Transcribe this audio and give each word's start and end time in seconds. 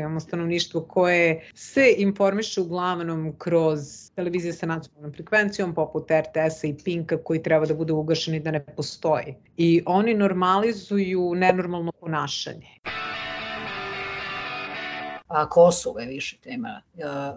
Imamo 0.00 0.20
stanovništvo 0.20 0.80
koje 0.80 1.48
se 1.54 1.94
informiše 1.98 2.60
uglavnom 2.60 3.34
kroz 3.38 4.10
televizije 4.14 4.52
sa 4.52 4.66
nacionalnom 4.66 5.12
frekvencijom, 5.12 5.74
poput 5.74 6.10
RTS-a 6.10 6.66
i 6.66 6.76
Pinka, 6.84 7.16
koji 7.24 7.42
treba 7.42 7.66
da 7.66 7.74
bude 7.74 7.92
ugašeni 7.92 8.40
da 8.40 8.50
ne 8.50 8.64
postoji. 8.64 9.34
I 9.56 9.82
oni 9.86 10.14
normalizuju 10.14 11.34
nenormalno 11.34 11.92
ponašanje. 11.92 12.68
A 15.28 15.48
Kosovo 15.48 16.00
je 16.00 16.06
više 16.06 16.36
tema 16.42 16.82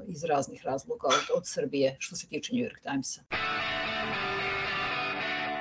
iz 0.07 0.23
raznih 0.23 0.65
razloga 0.65 1.07
od, 1.07 1.37
od 1.37 1.47
Srbije, 1.47 1.95
što 1.99 2.15
se 2.15 2.27
tiče 2.27 2.55
New 2.55 2.63
York 2.63 2.81
Timesa. 2.83 3.21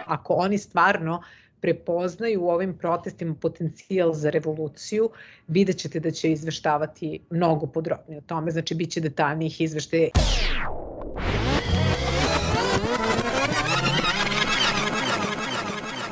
Ako 0.07 0.35
oni 0.35 0.59
stvarno 0.59 1.23
prepoznaju 1.61 2.43
u 2.43 2.49
ovim 2.49 2.79
protestima 2.79 3.35
potencijal 3.35 4.13
za 4.13 4.31
revoluciju, 4.31 5.11
vidjet 5.49 5.77
ćete 5.77 6.01
da 6.01 6.11
će 6.11 6.33
izveštavati 6.33 7.21
mnogo 7.31 7.67
podrobnije 7.67 8.19
o 8.19 8.27
tome, 8.27 8.51
znači 8.51 8.75
bit 8.75 8.91
će 8.91 9.01
detaljnijih 9.01 9.61
izveštaja. 9.61 10.09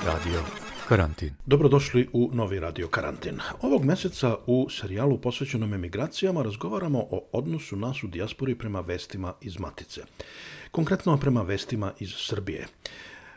Radio 0.06 0.40
Karantin. 0.88 1.34
Dobrodošli 1.46 2.08
u 2.12 2.30
novi 2.32 2.60
Radio 2.60 2.88
Karantin. 2.88 3.38
Ovog 3.62 3.84
meseca 3.84 4.36
u 4.46 4.66
serijalu 4.70 5.18
posvećenom 5.18 5.74
emigracijama 5.74 6.42
razgovaramo 6.42 6.98
o 6.98 7.28
odnosu 7.32 7.76
nas 7.76 8.02
u 8.02 8.06
dijaspori 8.06 8.54
prema 8.54 8.80
vestima 8.80 9.32
iz 9.40 9.58
Matice. 9.58 10.00
Konkretno 10.70 11.16
prema 11.16 11.42
vestima 11.42 11.92
iz 11.98 12.10
Srbije. 12.16 12.66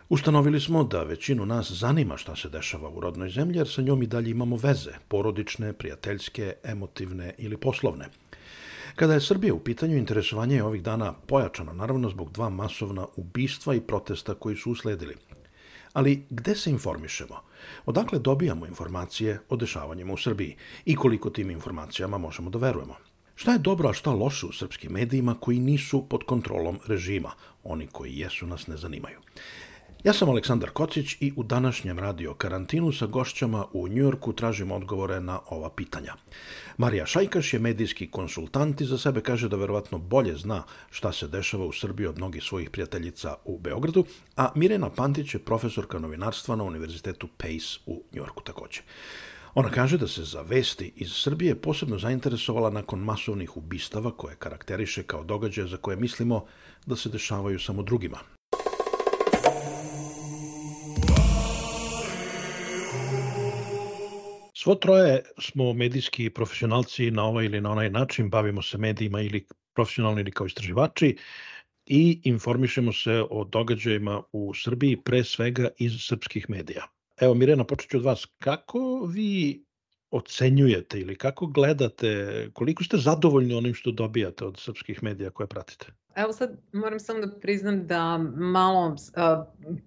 Ustanovili 0.10 0.60
smo 0.60 0.84
da 0.84 1.04
većinu 1.04 1.46
nas 1.46 1.72
zanima 1.72 2.18
šta 2.18 2.36
se 2.36 2.50
dešava 2.50 2.90
u 2.90 3.00
rodnoj 3.00 3.30
zemlji, 3.30 3.58
jer 3.58 3.68
sa 3.68 3.82
njom 3.82 4.04
i 4.04 4.08
dalje 4.08 4.30
imamo 4.30 4.56
veze, 4.56 4.92
porodične, 5.08 5.74
prijateljske, 5.74 6.54
emotivne 6.64 7.34
ili 7.38 7.58
poslovne. 7.58 8.06
Kada 8.96 9.14
je 9.14 9.22
Srbija 9.22 9.54
u 9.54 9.60
pitanju, 9.60 9.98
interesovanje 9.98 10.56
je 10.56 10.64
ovih 10.64 10.84
dana 10.84 11.14
pojačano, 11.14 11.74
naravno 11.74 12.10
zbog 12.10 12.32
dva 12.32 12.50
masovna 12.50 13.08
ubistva 13.16 13.76
i 13.76 13.82
protesta 13.82 14.34
koji 14.34 14.56
su 14.56 14.72
usledili. 14.72 15.16
Ali 15.94 16.24
gde 16.30 16.56
se 16.56 16.72
informišemo? 16.72 17.42
Odakle 17.86 18.20
dobijamo 18.20 18.66
informacije 18.66 19.40
o 19.50 19.56
dešavanjima 19.56 20.14
u 20.14 20.18
Srbiji 20.18 20.56
i 20.86 20.96
koliko 20.96 21.30
tim 21.30 21.52
informacijama 21.52 22.18
možemo 22.18 22.50
da 22.50 22.58
verujemo? 22.58 22.96
Šta 23.36 23.52
je 23.52 23.60
dobro, 23.60 23.90
a 23.90 23.94
šta 23.94 24.12
loše 24.12 24.46
u 24.46 24.52
srpskim 24.52 24.92
medijima 24.92 25.36
koji 25.40 25.60
nisu 25.60 26.06
pod 26.10 26.24
kontrolom 26.24 26.80
režima? 26.88 27.32
Oni 27.64 27.88
koji 27.88 28.18
jesu 28.18 28.48
nas 28.48 28.68
ne 28.68 28.78
zanimaju. 28.78 29.20
Ja 30.08 30.14
sam 30.14 30.30
Aleksandar 30.30 30.70
Kocić 30.70 31.18
i 31.20 31.34
u 31.36 31.44
današnjem 31.44 32.00
radio 32.00 32.34
karantinu 32.34 32.92
sa 32.92 33.06
gošćama 33.06 33.66
u 33.74 33.88
Njujorku 33.88 34.34
tražim 34.34 34.72
odgovore 34.72 35.20
na 35.22 35.40
ova 35.50 35.70
pitanja. 35.70 36.14
Marija 36.78 37.06
Šajkaš 37.06 37.54
je 37.54 37.60
medijski 37.60 38.12
konsultant 38.12 38.82
i 38.82 38.86
za 38.86 38.98
sebe 38.98 39.22
kaže 39.22 39.50
da 39.50 39.58
verovatno 39.58 39.98
bolje 39.98 40.38
zna 40.38 40.64
šta 40.92 41.12
se 41.12 41.28
dešava 41.28 41.66
u 41.66 41.74
Srbiji 41.74 42.08
od 42.08 42.18
mnogih 42.18 42.44
svojih 42.44 42.70
prijateljica 42.70 43.36
u 43.46 43.58
Beogradu, 43.60 44.06
a 44.36 44.52
Mirena 44.56 44.90
Pantić 44.90 45.34
je 45.34 45.40
profesorka 45.40 46.00
novinarstva 46.00 46.56
na 46.56 46.64
Univerzitetu 46.64 47.28
Pace 47.38 47.80
u 47.86 48.04
Njujorku 48.14 48.44
takođe. 48.44 48.82
Ona 49.56 49.70
kaže 49.70 49.98
da 49.98 50.08
se 50.08 50.24
za 50.24 50.42
vesti 50.42 50.92
iz 50.96 51.12
Srbije 51.12 51.56
posebno 51.62 52.00
zainteresovala 52.00 52.70
nakon 52.70 53.00
masovnih 53.00 53.58
ubistava 53.58 54.12
koje 54.12 54.36
karakteriše 54.36 55.04
kao 55.04 55.24
događaje 55.24 55.68
za 55.68 55.78
koje 55.78 55.98
mislimo 55.98 56.46
da 56.86 56.96
se 56.96 57.10
dešavaju 57.10 57.60
samo 57.60 57.84
drugima, 57.84 58.20
Svo 64.68 64.76
troje 64.76 65.22
smo 65.40 65.74
medijski 65.74 66.30
profesionalci 66.30 67.12
na 67.12 67.24
ovaj 67.24 67.46
ili 67.46 67.62
na 67.62 67.72
onaj 67.72 67.90
način, 67.90 68.30
bavimo 68.30 68.62
se 68.62 68.78
medijima 68.78 69.22
ili 69.22 69.46
profesionalno 69.74 70.20
ili 70.20 70.32
kao 70.32 70.48
istraživači 70.48 71.18
i 71.86 72.22
informišemo 72.24 72.94
se 72.94 73.24
o 73.30 73.44
događajima 73.44 74.24
u 74.32 74.54
Srbiji, 74.54 74.98
pre 75.06 75.24
svega 75.24 75.70
iz 75.78 75.94
srpskih 76.00 76.50
medija. 76.50 76.84
Evo 77.22 77.34
Mirena, 77.34 77.64
počet 77.64 77.90
ću 77.90 77.98
od 77.98 78.04
vas. 78.04 78.26
Kako 78.40 79.06
vi 79.06 79.64
ocenjujete 80.12 81.00
ili 81.00 81.16
kako 81.16 81.48
gledate, 81.48 82.50
koliko 82.54 82.84
ste 82.84 82.98
zadovoljni 82.98 83.54
onim 83.54 83.74
što 83.74 83.92
dobijate 83.92 84.46
od 84.46 84.60
srpskih 84.60 85.04
medija 85.04 85.30
koje 85.30 85.48
pratite? 85.48 85.94
Evo 86.18 86.34
sad 86.34 86.50
moram 86.72 87.00
samo 87.00 87.20
da 87.20 87.40
priznam 87.40 87.88
da 87.88 88.18
malo 88.36 88.88
uh, 88.88 88.96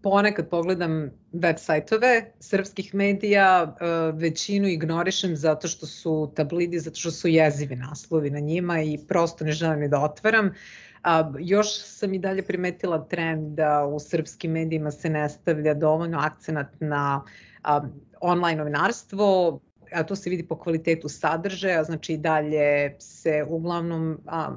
ponekad 0.03 0.49
pogledam 0.49 1.11
web 1.33 1.57
sajtove 1.59 2.33
srpskih 2.41 2.95
medija, 2.95 3.63
uh, 3.65 4.19
većinu 4.19 4.69
ignorišem 4.69 5.37
zato 5.37 5.69
što 5.69 5.87
su 5.87 6.33
tablidi, 6.37 6.79
zato 6.79 6.97
što 6.97 7.11
su 7.11 7.29
jezivi 7.29 7.77
naslovi 7.77 8.31
na 8.31 8.39
njima 8.39 8.83
i 8.83 8.99
prosto 9.09 9.45
ne 9.45 9.53
želim 9.53 9.81
ni 9.81 9.89
da 9.89 10.01
otvaram. 10.01 10.55
A, 11.03 11.33
još 11.39 11.83
sam 11.85 12.15
i 12.15 12.19
dalje 12.19 12.43
primetila 12.43 13.05
trend 13.05 13.57
da 13.57 13.85
u 13.85 14.01
srpskim 14.01 14.53
medijima 14.53 14.91
se 14.91 15.11
ne 15.11 15.29
stavlja 15.29 15.75
dovoljno 15.75 16.19
akcenat 16.19 16.67
na 16.81 17.25
a, 17.63 17.81
online 18.21 18.59
novinarstvo, 18.59 19.61
a 19.93 20.03
to 20.03 20.17
se 20.17 20.31
vidi 20.31 20.43
po 20.43 20.57
kvalitetu 20.59 21.09
sadržaja, 21.09 21.85
znači 21.85 22.13
i 22.13 22.17
dalje 22.17 22.97
se 22.99 23.45
uglavnom, 23.49 24.19
a, 24.27 24.57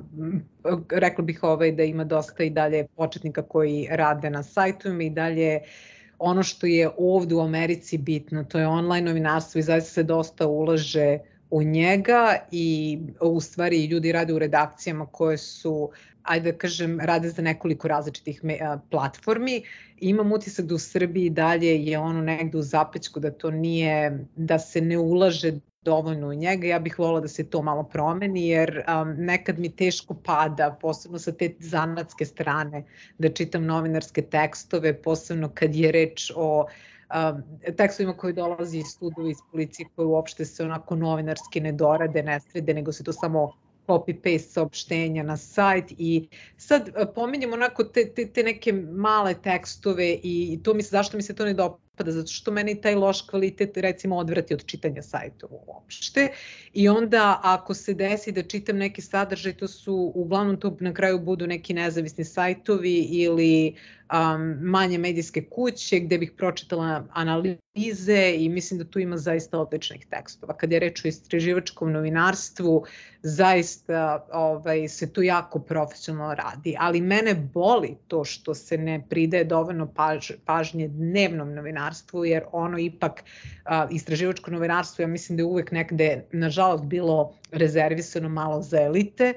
rekla 0.91 1.23
bih 1.23 1.43
ovaj, 1.43 1.71
da 1.71 1.83
ima 1.83 2.03
dosta 2.03 2.43
i 2.43 2.49
dalje 2.49 2.87
početnika 2.95 3.41
koji 3.41 3.87
rade 3.91 4.29
na 4.29 4.43
sajtu 4.43 5.01
i 5.01 5.09
dalje 5.09 5.59
ono 6.19 6.43
što 6.43 6.67
je 6.67 6.89
ovde 6.97 7.35
u 7.35 7.41
Americi 7.41 7.97
bitno, 7.97 8.43
to 8.43 8.59
je 8.59 8.67
online 8.67 9.07
novinarstvo 9.07 9.59
i 9.59 9.61
zaista 9.61 9.91
se 9.91 10.03
dosta 10.03 10.47
ulaže 10.47 11.19
u 11.49 11.63
njega 11.63 12.37
i 12.51 12.99
u 13.21 13.41
stvari 13.41 13.85
ljudi 13.85 14.11
rade 14.11 14.33
u 14.33 14.39
redakcijama 14.39 15.05
koje 15.05 15.37
su 15.37 15.89
ajde 16.23 16.51
da 16.51 16.57
kažem, 16.57 16.99
rade 16.99 17.29
za 17.29 17.41
nekoliko 17.41 17.87
različitih 17.87 18.41
platformi. 18.91 19.63
Imam 19.97 20.31
utisak 20.31 20.65
da 20.65 20.75
u 20.75 20.79
Srbiji 20.79 21.29
dalje 21.29 21.85
je 21.85 21.99
ono 21.99 22.21
negde 22.21 22.57
u 22.57 22.61
zapećku 22.61 23.19
da 23.19 23.31
to 23.31 23.51
nije, 23.51 24.25
da 24.35 24.59
se 24.59 24.81
ne 24.81 24.97
ulaže 24.97 25.53
dovoljno 25.83 26.27
u 26.27 26.33
njega. 26.33 26.67
Ja 26.67 26.79
bih 26.79 26.99
volila 26.99 27.19
da 27.19 27.27
se 27.27 27.43
to 27.49 27.61
malo 27.61 27.83
promeni 27.83 28.47
jer 28.47 28.83
um, 28.87 29.15
nekad 29.17 29.59
mi 29.59 29.69
teško 29.75 30.13
pada, 30.13 30.77
posebno 30.81 31.19
sa 31.19 31.31
te 31.31 31.53
zanatske 31.59 32.25
strane, 32.25 32.83
da 33.17 33.29
čitam 33.29 33.65
novinarske 33.65 34.21
tekstove, 34.21 34.93
posebno 35.01 35.49
kad 35.53 35.75
je 35.75 35.91
reč 35.91 36.31
o 36.35 36.65
um, 36.65 37.43
tekstovima 37.77 38.13
koji 38.13 38.33
dolazi 38.33 38.77
iz 38.77 38.87
studova 38.87 39.29
iz 39.29 39.37
policije 39.51 39.87
koje 39.95 40.05
uopšte 40.05 40.45
se 40.45 40.63
onako 40.63 40.95
novinarski 40.95 41.59
ne 41.59 41.71
dorade, 41.71 42.23
ne 42.23 42.39
srede, 42.39 42.73
nego 42.73 42.91
se 42.91 43.03
to 43.03 43.13
samo 43.13 43.51
copy-paste 43.87 44.51
saopštenja 44.51 45.23
na 45.23 45.37
sajt 45.37 45.91
i 45.97 46.27
sad 46.57 46.89
e, 46.95 47.05
pominjem 47.15 47.53
onako 47.53 47.83
te, 47.83 48.09
te, 48.15 48.27
te 48.27 48.43
neke 48.43 48.73
male 48.73 49.35
tekstove 49.43 50.19
i 50.23 50.59
to 50.63 50.73
mi 50.73 50.83
se, 50.83 50.89
zašto 50.89 51.17
mi 51.17 51.23
se 51.23 51.35
to 51.35 51.45
ne 51.45 51.53
dopada, 51.53 52.11
zato 52.11 52.27
što 52.27 52.51
meni 52.51 52.81
taj 52.81 52.95
loš 52.95 53.21
kvalitet 53.21 53.77
recimo 53.77 54.15
odvrati 54.15 54.53
od 54.53 54.65
čitanja 54.65 55.01
sajta 55.01 55.47
uopšte. 55.49 56.27
I 56.73 56.89
onda 56.89 57.39
ako 57.43 57.73
se 57.73 57.93
desi 57.93 58.31
da 58.31 58.43
čitam 58.43 58.77
neki 58.77 59.01
sadržaj, 59.01 59.53
to 59.53 59.67
su 59.67 60.11
uglavnom 60.15 60.59
to 60.59 60.77
na 60.79 60.93
kraju 60.93 61.19
budu 61.19 61.47
neki 61.47 61.73
nezavisni 61.73 62.25
sajtovi 62.25 62.99
ili 62.99 63.75
um, 64.11 64.57
manje 64.61 64.97
medijske 64.97 65.43
kuće 65.49 65.99
gde 65.99 66.17
bih 66.17 66.31
pročitala 66.37 67.05
analize 67.13 68.35
i 68.37 68.49
mislim 68.49 68.77
da 68.77 68.85
tu 68.85 68.99
ima 68.99 69.17
zaista 69.17 69.59
odličnih 69.59 70.05
tekstova. 70.09 70.57
Kad 70.57 70.71
je 70.71 70.79
reč 70.79 71.05
o 71.05 71.07
istraživačkom 71.07 71.91
novinarstvu, 71.91 72.85
zaista 73.21 74.25
ovaj, 74.31 74.87
se 74.87 75.13
tu 75.13 75.21
jako 75.21 75.59
profesionalno 75.59 76.35
radi, 76.35 76.75
ali 76.79 77.01
mene 77.01 77.35
boli 77.53 77.95
to 78.07 78.23
što 78.23 78.53
se 78.53 78.77
ne 78.77 79.05
pridaje 79.09 79.43
dovoljno 79.43 79.87
paž, 79.93 80.31
pažnje 80.45 80.87
dnevnom 80.87 81.53
novinarstvu, 81.53 82.25
jer 82.25 82.43
ono 82.51 82.79
ipak 82.79 83.23
a, 83.65 83.87
istraživačko 83.91 84.51
novinarstvo, 84.51 85.01
ja 85.01 85.07
mislim 85.07 85.37
da 85.37 85.41
je 85.41 85.45
uvek 85.45 85.71
nekde, 85.71 86.25
nažalost, 86.31 86.83
bilo 86.83 87.33
rezervisano 87.51 88.29
malo 88.29 88.61
za 88.61 88.81
elite, 88.81 89.33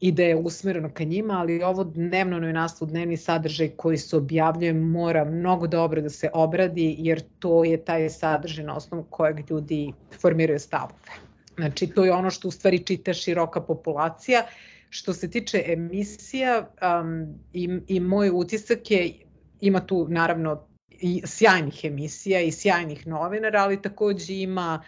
i 0.00 0.12
da 0.12 0.22
je 0.22 0.36
usmereno 0.36 0.90
ka 0.94 1.04
njima, 1.04 1.34
ali 1.34 1.62
ovo 1.62 1.84
dnevno 1.84 2.38
novinarstvo, 2.38 2.86
dnevni 2.86 3.16
sadržaj 3.16 3.68
koji 3.68 3.98
se 3.98 4.16
objavljuje 4.16 4.72
mora 4.72 5.24
mnogo 5.24 5.66
dobro 5.66 6.00
da 6.00 6.10
se 6.10 6.30
obradi, 6.32 6.96
jer 6.98 7.22
to 7.38 7.64
je 7.64 7.84
taj 7.84 8.08
sadržaj 8.10 8.64
na 8.64 8.76
osnovu 8.76 9.06
kojeg 9.10 9.50
ljudi 9.50 9.92
formiraju 10.20 10.58
stavove. 10.58 11.18
Znači, 11.56 11.86
to 11.86 12.04
je 12.04 12.12
ono 12.12 12.30
što 12.30 12.48
u 12.48 12.50
stvari 12.50 12.78
čita 12.78 13.12
široka 13.12 13.60
populacija. 13.60 14.42
Što 14.90 15.12
se 15.12 15.30
tiče 15.30 15.64
emisija, 15.66 16.68
um, 17.00 17.34
i, 17.52 17.80
i 17.88 18.00
moj 18.00 18.30
utisak 18.30 18.90
je, 18.90 19.12
ima 19.60 19.80
tu 19.80 20.06
naravno 20.08 20.68
i 20.90 21.22
sjajnih 21.24 21.84
emisija 21.84 22.40
i 22.40 22.52
sjajnih 22.52 23.06
novinara, 23.06 23.62
ali 23.62 23.82
takođe 23.82 24.34
ima 24.34 24.82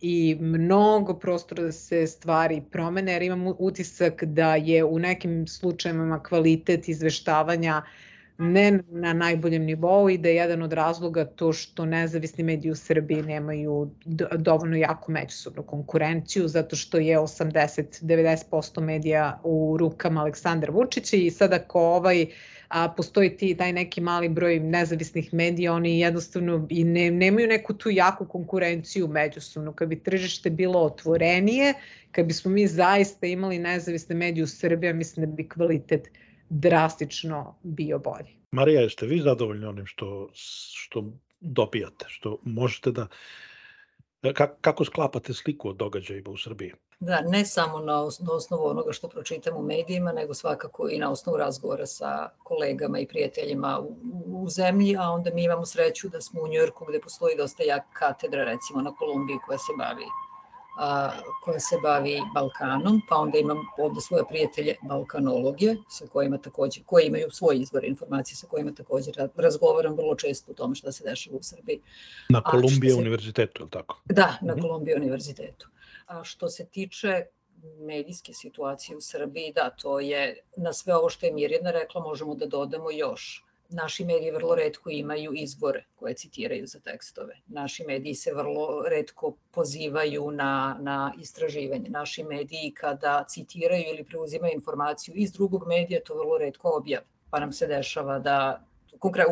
i 0.00 0.36
mnogo 0.40 1.14
prostora 1.14 1.62
da 1.62 1.72
se 1.72 2.06
stvari 2.06 2.62
promene, 2.70 3.12
jer 3.12 3.22
imam 3.22 3.54
utisak 3.58 4.24
da 4.24 4.54
je 4.54 4.84
u 4.84 4.98
nekim 4.98 5.46
slučajevima 5.46 6.22
kvalitet 6.22 6.88
izveštavanja 6.88 7.82
ne 8.38 8.80
na 8.90 9.12
najboljem 9.12 9.64
nivou 9.64 10.10
i 10.10 10.18
da 10.18 10.28
je 10.28 10.34
jedan 10.34 10.62
od 10.62 10.72
razloga 10.72 11.24
to 11.24 11.52
što 11.52 11.84
nezavisni 11.84 12.44
mediji 12.44 12.70
u 12.70 12.76
Srbiji 12.76 13.22
nemaju 13.22 13.90
dovoljno 14.36 14.76
jaku 14.76 15.12
međusobnu 15.12 15.62
konkurenciju 15.62 16.48
zato 16.48 16.76
što 16.76 16.98
je 16.98 17.18
80-90% 17.18 18.80
medija 18.80 19.40
u 19.44 19.76
rukama 19.80 20.20
Aleksandra 20.20 20.72
Vučića 20.72 21.16
i 21.16 21.30
sad 21.30 21.52
ako 21.52 21.80
ovaj 21.80 22.26
a 22.68 22.88
postoji 22.88 23.36
ti 23.36 23.54
taj 23.54 23.72
neki 23.72 24.00
mali 24.00 24.28
broj 24.28 24.60
nezavisnih 24.60 25.34
medija, 25.34 25.72
oni 25.72 25.98
jednostavno 25.98 26.66
i 26.70 26.84
ne, 26.84 27.10
nemaju 27.10 27.48
neku 27.48 27.74
tu 27.74 27.90
jaku 27.90 28.26
konkurenciju 28.26 29.08
međusobno. 29.08 29.72
Kad 29.72 29.88
bi 29.88 30.02
tržište 30.02 30.50
bilo 30.50 30.80
otvorenije, 30.80 31.74
kad 32.12 32.26
bismo 32.26 32.50
mi 32.50 32.66
zaista 32.66 33.26
imali 33.26 33.58
nezavisne 33.58 34.14
medije 34.14 34.44
u 34.44 34.46
Srbiji, 34.46 34.92
mislim 34.92 35.26
da 35.26 35.32
bi 35.32 35.48
kvalitet 35.48 36.08
drastično 36.48 37.54
bio 37.62 37.98
bolji. 37.98 38.36
Marija, 38.50 38.80
jeste 38.80 39.06
vi 39.06 39.20
zadovoljni 39.20 39.66
onim 39.66 39.86
što, 39.86 40.28
što 40.74 41.04
dobijate, 41.40 42.04
što 42.08 42.38
možete 42.42 42.90
da 42.90 43.06
kako 44.60 44.84
sklapate 44.84 45.34
sliku 45.34 45.68
od 45.68 45.76
događajima 45.76 46.30
u 46.30 46.36
Srbiji? 46.36 46.72
Da, 47.00 47.20
ne 47.20 47.44
samo 47.44 47.78
na 47.78 48.02
osnovu 48.32 48.66
onoga 48.66 48.92
što 48.92 49.08
pročitam 49.08 49.56
u 49.56 49.62
medijima, 49.62 50.12
nego 50.12 50.34
svakako 50.34 50.88
i 50.88 50.98
na 50.98 51.10
osnovu 51.10 51.38
razgovora 51.38 51.86
sa 51.86 52.30
kolegama 52.44 52.98
i 52.98 53.06
prijateljima 53.06 53.80
u, 53.80 53.96
u 54.26 54.48
zemlji, 54.48 54.96
a 54.96 55.10
onda 55.10 55.30
mi 55.34 55.44
imamo 55.44 55.66
sreću 55.66 56.08
da 56.08 56.20
smo 56.20 56.42
u 56.42 56.48
Njujorku 56.48 56.84
gde 56.88 57.00
postoji 57.00 57.36
dosta 57.36 57.62
jak 57.62 57.82
katedra, 57.92 58.44
recimo 58.44 58.82
na 58.82 58.94
Kolumbiji 58.94 59.38
koja 59.46 59.58
se 59.58 59.72
bavi 59.78 60.04
a, 60.78 61.10
koja 61.44 61.60
se 61.60 61.76
bavi 61.82 62.20
Balkanom, 62.34 63.00
pa 63.08 63.16
onda 63.16 63.38
imam 63.38 63.58
ovde 63.78 64.00
svoje 64.00 64.24
prijatelje 64.28 64.76
balkanologe 64.82 65.74
sa 65.88 66.06
kojima 66.06 66.38
takođe, 66.38 66.80
koji 66.86 67.06
imaju 67.06 67.30
svoj 67.30 67.56
izvor 67.56 67.84
informacije 67.84 68.36
sa 68.36 68.46
kojima 68.46 68.74
takođe 68.74 69.10
razgovaram 69.36 69.96
vrlo 69.96 70.14
često 70.14 70.52
o 70.52 70.54
tome 70.54 70.74
šta 70.74 70.92
se 70.92 71.04
dešava 71.04 71.36
u 71.36 71.42
Srbiji. 71.42 71.80
Na 72.28 72.42
Kolumbije 72.42 72.92
se... 72.92 72.98
univerzitetu, 72.98 73.62
je 73.62 73.70
tako? 73.70 74.00
Da, 74.04 74.38
na 74.40 74.54
mm 74.54 74.56
-hmm. 74.56 74.62
Kolumbije 74.62 74.96
univerzitetu. 74.96 75.68
A 76.06 76.24
što 76.24 76.48
se 76.48 76.66
tiče 76.66 77.26
medijske 77.78 78.32
situacije 78.32 78.96
u 78.96 79.00
Srbiji, 79.00 79.52
da, 79.52 79.70
to 79.70 80.00
je, 80.00 80.36
na 80.56 80.72
sve 80.72 80.96
ovo 80.96 81.10
što 81.10 81.26
je 81.26 81.32
Mirjana 81.32 81.70
rekla, 81.70 82.00
možemo 82.00 82.34
da 82.34 82.46
dodamo 82.46 82.90
još 82.90 83.45
naši 83.68 84.04
mediji 84.04 84.30
vrlo 84.30 84.54
redko 84.54 84.90
imaju 84.90 85.32
izbore 85.34 85.84
koje 85.94 86.14
citiraju 86.14 86.66
za 86.66 86.80
tekstove. 86.80 87.36
Naši 87.46 87.84
mediji 87.84 88.14
se 88.14 88.34
vrlo 88.34 88.82
redko 88.88 89.36
pozivaju 89.50 90.30
na, 90.30 90.76
na 90.80 91.12
istraživanje. 91.20 91.90
Naši 91.90 92.24
mediji 92.24 92.72
kada 92.74 93.24
citiraju 93.28 93.84
ili 93.88 94.04
preuzimaju 94.04 94.54
informaciju 94.54 95.14
iz 95.14 95.32
drugog 95.32 95.66
medija, 95.66 96.00
to 96.04 96.14
vrlo 96.14 96.38
redko 96.38 96.70
objave. 96.76 97.04
Pa 97.30 97.40
nam 97.40 97.52
se 97.52 97.66
dešava 97.66 98.18
da 98.18 98.66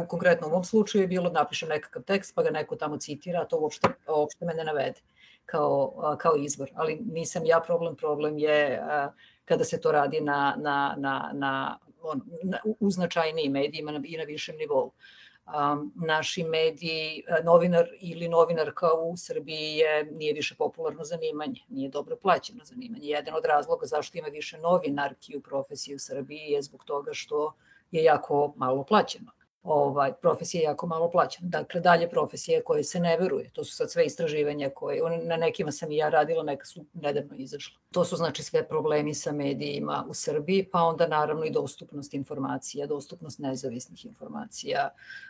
u 0.05 0.07
konkretnom 0.09 0.53
ovom 0.53 0.65
slučaju 0.65 1.03
je 1.03 1.09
bilo 1.09 1.31
napišem 1.31 1.69
nekakav 1.69 2.03
tekst 2.03 2.35
pa 2.35 2.43
ga 2.43 2.51
neko 2.51 2.77
tamo 2.77 2.97
citira, 2.97 3.41
a 3.41 3.45
to 3.45 3.59
uopšte, 3.59 3.89
uopšte 4.09 4.45
me 4.45 4.55
ne 4.55 4.65
navede 4.65 5.01
kao, 5.47 6.17
kao 6.19 6.37
izvor. 6.37 6.71
Ali 6.75 6.97
nisam 7.13 7.45
ja 7.45 7.61
problem, 7.61 7.97
problem 7.97 8.39
je 8.39 8.83
kada 9.45 9.65
se 9.65 9.81
to 9.81 9.93
radi 9.93 10.21
na, 10.21 10.55
na, 10.59 10.95
na, 10.99 11.31
na 11.33 11.79
on, 12.05 12.23
u 12.81 12.91
značajnijim 12.91 13.53
medijima 13.53 14.01
i 14.05 14.17
na 14.17 14.25
višem 14.25 14.57
nivou. 14.57 14.91
Um, 15.47 15.93
naši 15.97 16.45
mediji, 16.45 17.23
novinar 17.45 17.89
ili 18.01 18.29
novinarka 18.29 18.93
u 18.95 19.17
Srbiji 19.17 19.77
je, 19.77 20.05
nije 20.05 20.33
više 20.33 20.55
popularno 20.55 21.05
zanimanje, 21.05 21.61
nije 21.69 21.89
dobro 21.89 22.17
plaćeno 22.17 22.65
zanimanje. 22.65 23.09
Jedan 23.09 23.35
od 23.35 23.45
razloga 23.45 23.87
zašto 23.87 24.19
ima 24.19 24.29
više 24.29 24.59
novinarki 24.59 25.37
u 25.37 25.41
profesiji 25.41 25.95
u 25.95 25.99
Srbiji 25.99 26.53
je 26.53 26.63
zbog 26.63 26.85
toga 26.85 27.13
što 27.13 27.53
je 27.91 28.05
jako 28.05 28.53
malo 28.57 28.85
plaćeno 28.85 29.31
ovaj, 29.65 30.13
profesija 30.13 30.63
jako 30.63 30.87
malo 30.87 31.11
plaćena. 31.11 31.49
Dakle, 31.49 31.81
dalje 31.81 32.11
profesije 32.11 32.63
koje 32.63 32.85
se 32.85 33.01
ne 33.01 33.17
veruje. 33.17 33.51
To 33.53 33.65
su 33.65 33.77
sad 33.77 33.91
sve 33.91 34.07
istraživanja 34.07 34.71
koje, 34.75 35.03
na 35.23 35.37
nekima 35.37 35.73
sam 35.73 35.93
i 35.93 35.97
ja 35.97 36.09
radila, 36.09 36.43
neka 36.43 36.67
su 36.67 36.85
nedavno 36.93 37.35
izašle. 37.37 37.77
To 37.93 38.05
su 38.05 38.17
znači 38.17 38.43
sve 38.43 38.69
problemi 38.69 39.15
sa 39.15 39.33
medijima 39.33 40.05
u 40.09 40.15
Srbiji, 40.15 40.69
pa 40.73 40.83
onda 40.83 41.07
naravno 41.07 41.45
i 41.45 41.51
dostupnost 41.51 42.15
informacija, 42.15 42.87
dostupnost 42.87 43.39
nezavisnih 43.39 44.07
informacija. 44.07 44.89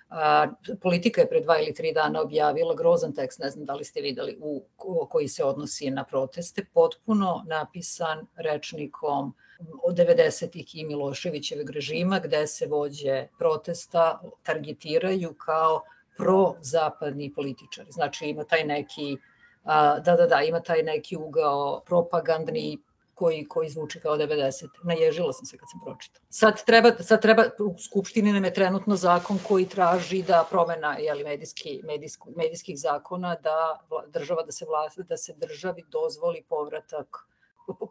A, 0.08 0.46
politika 0.82 1.20
je 1.20 1.28
pre 1.28 1.40
dva 1.40 1.58
ili 1.58 1.74
tri 1.74 1.92
dana 1.92 2.22
objavila 2.22 2.74
grozan 2.74 3.14
tekst, 3.14 3.38
ne 3.38 3.50
znam 3.50 3.64
da 3.64 3.74
li 3.74 3.84
ste 3.84 4.00
videli, 4.00 4.38
u, 4.40 4.64
koji 5.08 5.28
se 5.28 5.44
odnosi 5.44 5.90
na 5.90 6.04
proteste, 6.04 6.66
potpuno 6.74 7.44
napisan 7.46 8.26
rečnikom 8.36 9.34
od 9.82 9.96
90. 9.96 10.64
i 10.74 10.84
Miloševićeveg 10.84 11.70
režima 11.70 12.18
gde 12.18 12.46
se 12.46 12.66
vođe 12.66 13.26
protesta 13.38 14.20
targetiraju 14.42 15.34
kao 15.34 15.82
pro-zapadni 16.16 17.32
političari. 17.34 17.92
Znači 17.92 18.26
ima 18.26 18.44
taj 18.44 18.64
neki, 18.64 19.16
da, 19.64 20.14
da, 20.18 20.26
da, 20.26 20.42
ima 20.42 20.60
taj 20.60 20.82
neki 20.82 21.16
ugao 21.16 21.82
propagandni 21.86 22.78
koji, 23.14 23.44
koji 23.48 23.68
zvuči 23.68 24.00
kao 24.00 24.16
90. 24.16 24.68
Naježila 24.82 25.32
sam 25.32 25.46
se 25.46 25.58
kad 25.58 25.68
sam 25.70 25.80
pročitala. 25.84 26.26
Sad 26.30 26.64
treba, 26.64 26.90
sad 27.00 27.22
treba, 27.22 27.44
u 27.58 27.78
Skupštini 27.78 28.32
nam 28.32 28.44
je 28.44 28.54
trenutno 28.54 28.96
zakon 28.96 29.38
koji 29.48 29.66
traži 29.66 30.22
da 30.22 30.46
promena 30.50 30.96
jeli, 30.98 31.24
medijski, 31.24 31.80
medijski, 31.84 32.22
medijskih 32.36 32.78
zakona 32.78 33.34
da 33.34 33.80
država 34.08 34.42
da 34.42 34.52
se 34.52 34.66
vlast, 34.68 34.98
da 34.98 35.16
se 35.16 35.34
državi 35.36 35.84
dozvoli 35.88 36.42
povratak 36.48 37.16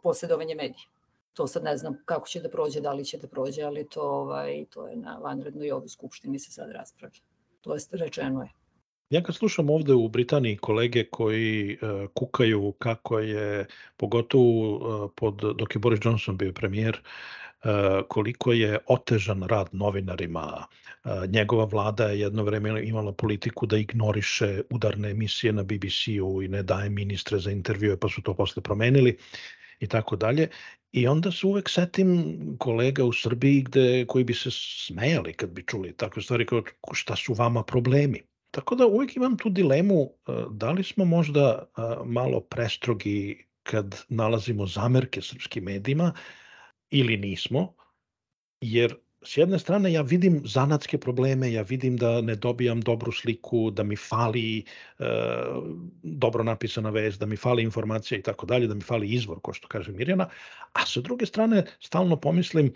posjedovanje 0.02 0.54
medija 0.54 0.84
to 1.34 1.46
sad 1.46 1.64
ne 1.64 1.76
znam 1.76 1.96
kako 2.04 2.28
će 2.28 2.40
da 2.40 2.48
prođe, 2.48 2.80
da 2.80 2.92
li 2.92 3.04
će 3.04 3.18
da 3.18 3.28
prođe, 3.28 3.62
ali 3.62 3.88
to, 3.88 4.02
ovaj, 4.02 4.64
to 4.70 4.88
je 4.88 4.96
na 4.96 5.18
vanrednoj 5.18 5.70
ovoj 5.70 5.88
skupštini 5.88 6.38
se 6.38 6.52
sad 6.52 6.70
raspravlja. 6.70 7.20
To 7.60 7.74
je 7.74 7.80
rečeno 7.92 8.42
je. 8.42 8.48
Ja 9.10 9.22
kad 9.22 9.34
slušam 9.34 9.70
ovde 9.70 9.92
u 9.94 10.08
Britaniji 10.08 10.56
kolege 10.56 11.04
koji 11.04 11.78
uh, 11.82 12.08
kukaju 12.14 12.72
kako 12.72 13.18
je, 13.18 13.66
pogotovo 13.96 14.76
uh, 14.76 15.10
pod, 15.16 15.34
dok 15.58 15.74
je 15.74 15.78
Boris 15.78 16.00
Johnson 16.04 16.36
bio 16.36 16.52
premijer, 16.52 17.00
uh, 17.64 17.70
koliko 18.08 18.52
je 18.52 18.78
otežan 18.86 19.42
rad 19.42 19.68
novinarima. 19.72 20.66
Njegova 21.28 21.64
vlada 21.64 22.06
je 22.08 22.20
jedno 22.20 22.42
vreme 22.42 22.84
imala 22.86 23.12
politiku 23.12 23.66
da 23.66 23.76
ignoriše 23.76 24.62
udarne 24.70 25.10
emisije 25.10 25.52
na 25.52 25.62
BBC-u 25.62 26.42
i 26.42 26.48
ne 26.48 26.62
daje 26.62 26.90
ministre 26.90 27.38
za 27.38 27.50
intervjue, 27.50 27.96
pa 28.00 28.08
su 28.08 28.22
to 28.22 28.34
posle 28.34 28.62
promenili 28.62 29.18
i 29.80 29.86
tako 29.86 30.16
dalje. 30.16 30.48
I 30.94 31.06
onda 31.08 31.32
se 31.32 31.46
uvek 31.46 31.68
setim 31.68 32.36
kolega 32.58 33.04
u 33.04 33.12
Srbiji 33.12 33.62
gde, 33.62 34.04
koji 34.08 34.24
bi 34.24 34.34
se 34.34 34.50
smejali 34.50 35.32
kad 35.32 35.50
bi 35.50 35.64
čuli 35.66 35.96
takve 35.96 36.22
stvari 36.22 36.46
kao 36.46 36.62
šta 36.92 37.16
su 37.16 37.34
vama 37.34 37.62
problemi. 37.62 38.22
Tako 38.50 38.74
da 38.74 38.86
uvek 38.86 39.16
imam 39.16 39.36
tu 39.36 39.50
dilemu 39.50 40.02
e, 40.04 40.32
da 40.50 40.70
li 40.70 40.84
smo 40.84 41.04
možda 41.04 41.66
e, 41.66 41.80
malo 42.04 42.40
prestrogi 42.40 43.46
kad 43.62 44.04
nalazimo 44.08 44.66
zamerke 44.66 45.22
srpskim 45.22 45.64
medijima 45.64 46.12
ili 46.90 47.16
nismo, 47.16 47.74
jer 48.60 48.94
s 49.24 49.36
jedne 49.36 49.58
strane 49.58 49.92
ja 49.92 50.02
vidim 50.02 50.42
zanatske 50.44 50.98
probleme, 50.98 51.52
ja 51.52 51.62
vidim 51.62 51.96
da 51.96 52.20
ne 52.20 52.34
dobijam 52.36 52.80
dobru 52.80 53.12
sliku, 53.12 53.70
da 53.70 53.82
mi 53.82 53.96
fali 53.96 54.58
e, 54.58 54.64
dobro 56.02 56.44
napisana 56.44 56.90
vest, 56.90 57.20
da 57.20 57.26
mi 57.26 57.36
fali 57.36 57.62
informacija 57.62 58.18
i 58.18 58.22
tako 58.22 58.46
dalje, 58.46 58.66
da 58.66 58.74
mi 58.74 58.82
fali 58.82 59.08
izvor, 59.08 59.40
ko 59.40 59.52
što 59.52 59.68
kaže 59.68 59.92
Mirjana, 59.92 60.28
a 60.72 60.86
sa 60.86 61.00
druge 61.00 61.26
strane 61.26 61.64
stalno 61.80 62.16
pomislim 62.16 62.72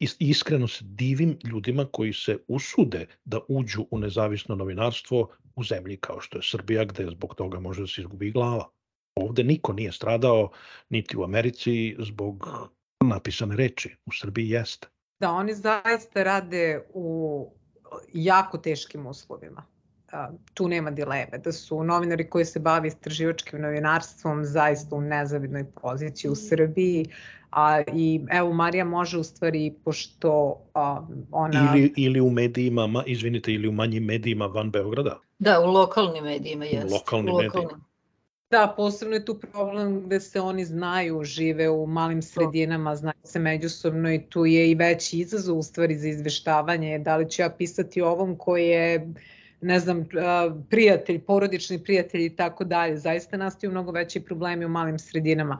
i 0.00 0.08
iskreno 0.18 0.68
se 0.68 0.84
divim 0.84 1.38
ljudima 1.44 1.84
koji 1.84 2.12
se 2.12 2.38
usude 2.48 3.06
da 3.24 3.40
uđu 3.48 3.86
u 3.90 3.98
nezavisno 3.98 4.54
novinarstvo 4.54 5.28
u 5.56 5.64
zemlji 5.64 5.96
kao 5.96 6.20
što 6.20 6.38
je 6.38 6.42
Srbija, 6.42 6.84
gde 6.84 7.06
zbog 7.10 7.34
toga 7.34 7.60
može 7.60 7.80
da 7.80 7.86
se 7.86 8.00
izgubi 8.00 8.30
glava. 8.30 8.68
Ovde 9.14 9.44
niko 9.44 9.72
nije 9.72 9.92
stradao, 9.92 10.50
niti 10.88 11.16
u 11.16 11.24
Americi, 11.24 11.96
zbog 11.98 12.48
napisane 13.00 13.56
reči. 13.56 13.96
U 14.06 14.12
Srbiji 14.12 14.48
jeste 14.48 14.93
da 15.20 15.30
oni 15.30 15.54
zaista 15.54 16.22
rade 16.22 16.82
u 16.94 17.48
jako 18.12 18.58
teškim 18.58 19.06
uslovima. 19.06 19.64
Tu 20.54 20.68
nema 20.68 20.90
dileme, 20.90 21.38
da 21.44 21.52
su 21.52 21.84
novinari 21.84 22.30
koji 22.30 22.44
se 22.44 22.60
bavi 22.60 22.88
istraživačkim 22.88 23.60
novinarstvom 23.60 24.44
zaista 24.44 24.96
u 24.96 25.00
nezavidnoj 25.00 25.64
poziciji 25.82 26.30
u 26.30 26.34
Srbiji, 26.34 27.06
a 27.50 27.82
i 27.94 28.20
evo 28.30 28.52
Marija 28.52 28.84
može 28.84 29.18
u 29.18 29.22
stvari 29.24 29.74
pošto 29.84 30.60
a, 30.74 31.06
ona 31.30 31.74
ili 31.74 31.92
ili 31.96 32.20
u 32.20 32.30
medijima 32.30 32.86
ma, 32.86 33.02
izvinite 33.06 33.52
ili 33.52 33.68
u 33.68 33.72
manjim 33.72 34.04
medijima 34.04 34.46
van 34.46 34.70
Beograda 34.70 35.18
da 35.38 35.60
u 35.60 35.72
lokalnim 35.72 36.24
medijima 36.24 36.64
jeste 36.64 36.94
lokalnim, 36.94 37.34
lokalnim. 37.34 37.52
medijima 37.54 37.84
Da, 38.50 38.74
posebno 38.76 39.14
je 39.14 39.24
tu 39.24 39.38
problem 39.38 40.02
gde 40.06 40.20
se 40.20 40.40
oni 40.40 40.64
znaju, 40.64 41.24
žive 41.24 41.70
u 41.70 41.86
malim 41.86 42.22
sredinama, 42.22 42.96
znaju 42.96 43.16
se 43.24 43.38
međusobno 43.38 44.12
i 44.12 44.22
tu 44.28 44.46
je 44.46 44.70
i 44.70 44.74
veći 44.74 45.18
izazov 45.18 45.58
u 45.58 45.62
stvari 45.62 45.98
za 45.98 46.08
izveštavanje. 46.08 46.98
Da 46.98 47.16
li 47.16 47.30
ću 47.30 47.42
ja 47.42 47.50
pisati 47.50 48.02
ovom 48.02 48.38
koji 48.38 48.68
je 48.68 49.12
ne 49.60 49.80
znam, 49.80 50.04
prijatelj, 50.70 51.20
porodični 51.20 51.84
prijatelj 51.84 52.24
i 52.24 52.36
tako 52.36 52.64
dalje. 52.64 52.96
Zaista 52.96 53.36
nastaju 53.36 53.70
mnogo 53.70 53.90
veći 53.90 54.20
problemi 54.20 54.64
u 54.64 54.68
malim 54.68 54.98
sredinama. 54.98 55.58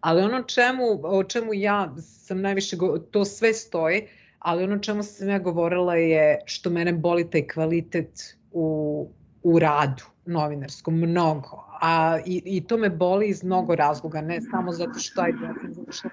Ali 0.00 0.22
ono 0.22 0.42
čemu, 0.42 1.00
o 1.02 1.24
čemu 1.24 1.54
ja 1.54 1.94
sam 1.98 2.40
najviše, 2.40 2.76
to 3.10 3.24
sve 3.24 3.52
stoji, 3.52 4.08
ali 4.38 4.64
ono 4.64 4.78
čemu 4.78 5.02
sam 5.02 5.28
ja 5.28 5.38
govorila 5.38 5.94
je 5.96 6.40
što 6.44 6.70
mene 6.70 6.92
boli 6.92 7.30
taj 7.30 7.46
kvalitet 7.46 8.36
u, 8.52 9.08
u 9.46 9.58
radu 9.58 10.02
novinarskom, 10.26 10.94
mnogo. 10.94 11.64
A, 11.80 12.18
i, 12.26 12.42
I 12.44 12.60
to 12.66 12.76
me 12.76 12.90
boli 12.90 13.28
iz 13.28 13.44
mnogo 13.44 13.74
razloga, 13.74 14.20
ne 14.20 14.40
samo 14.40 14.72
zato 14.72 14.98
što, 14.98 15.22
ajde, 15.22 15.38
ja 15.44 15.54
sam 15.60 15.74
završila, 15.74 16.10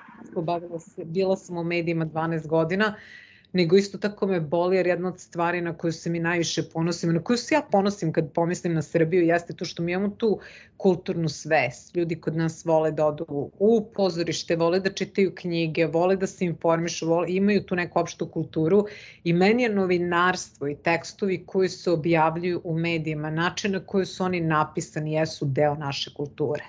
bila 1.05 1.37
sam 1.37 1.57
u 1.57 1.63
medijima 1.63 2.05
12 2.05 2.47
godina, 2.47 2.93
nego 3.53 3.77
isto 3.77 3.97
tako 3.97 4.27
me 4.27 4.39
boli 4.39 4.77
jer 4.77 4.87
jedna 4.87 5.07
od 5.07 5.19
stvari 5.19 5.61
na 5.61 5.77
koju 5.77 5.91
se 5.93 6.09
mi 6.09 6.19
najviše 6.19 6.63
ponosim, 6.69 7.13
na 7.13 7.23
koju 7.23 7.37
se 7.37 7.55
ja 7.55 7.61
ponosim 7.71 8.13
kad 8.13 8.31
pomislim 8.33 8.73
na 8.73 8.81
Srbiju 8.81 9.23
jeste 9.23 9.53
to 9.53 9.65
što 9.65 9.83
mi 9.83 9.91
imamo 9.91 10.09
tu 10.09 10.39
kulturnu 10.77 11.29
svest. 11.29 11.95
Ljudi 11.95 12.15
kod 12.21 12.35
nas 12.35 12.65
vole 12.65 12.91
da 12.91 13.05
odu 13.05 13.25
u 13.59 13.85
pozorište, 13.95 14.55
vole 14.55 14.79
da 14.79 14.91
čitaju 14.91 15.35
knjige, 15.35 15.85
vole 15.85 16.15
da 16.15 16.27
se 16.27 16.45
informišu, 16.45 17.07
vole, 17.07 17.27
imaju 17.29 17.63
tu 17.63 17.75
neku 17.75 17.99
opštu 17.99 18.27
kulturu 18.27 18.85
i 19.23 19.33
meni 19.33 19.63
je 19.63 19.69
novinarstvo 19.69 20.67
i 20.67 20.75
tekstovi 20.75 21.43
koji 21.45 21.69
se 21.69 21.91
objavljuju 21.91 22.61
u 22.63 22.77
medijima, 22.79 23.29
način 23.29 23.71
na 23.71 23.79
koji 23.79 24.05
su 24.05 24.23
oni 24.23 24.41
napisani 24.41 25.13
jesu 25.13 25.45
deo 25.45 25.75
naše 25.75 26.13
kulture 26.13 26.63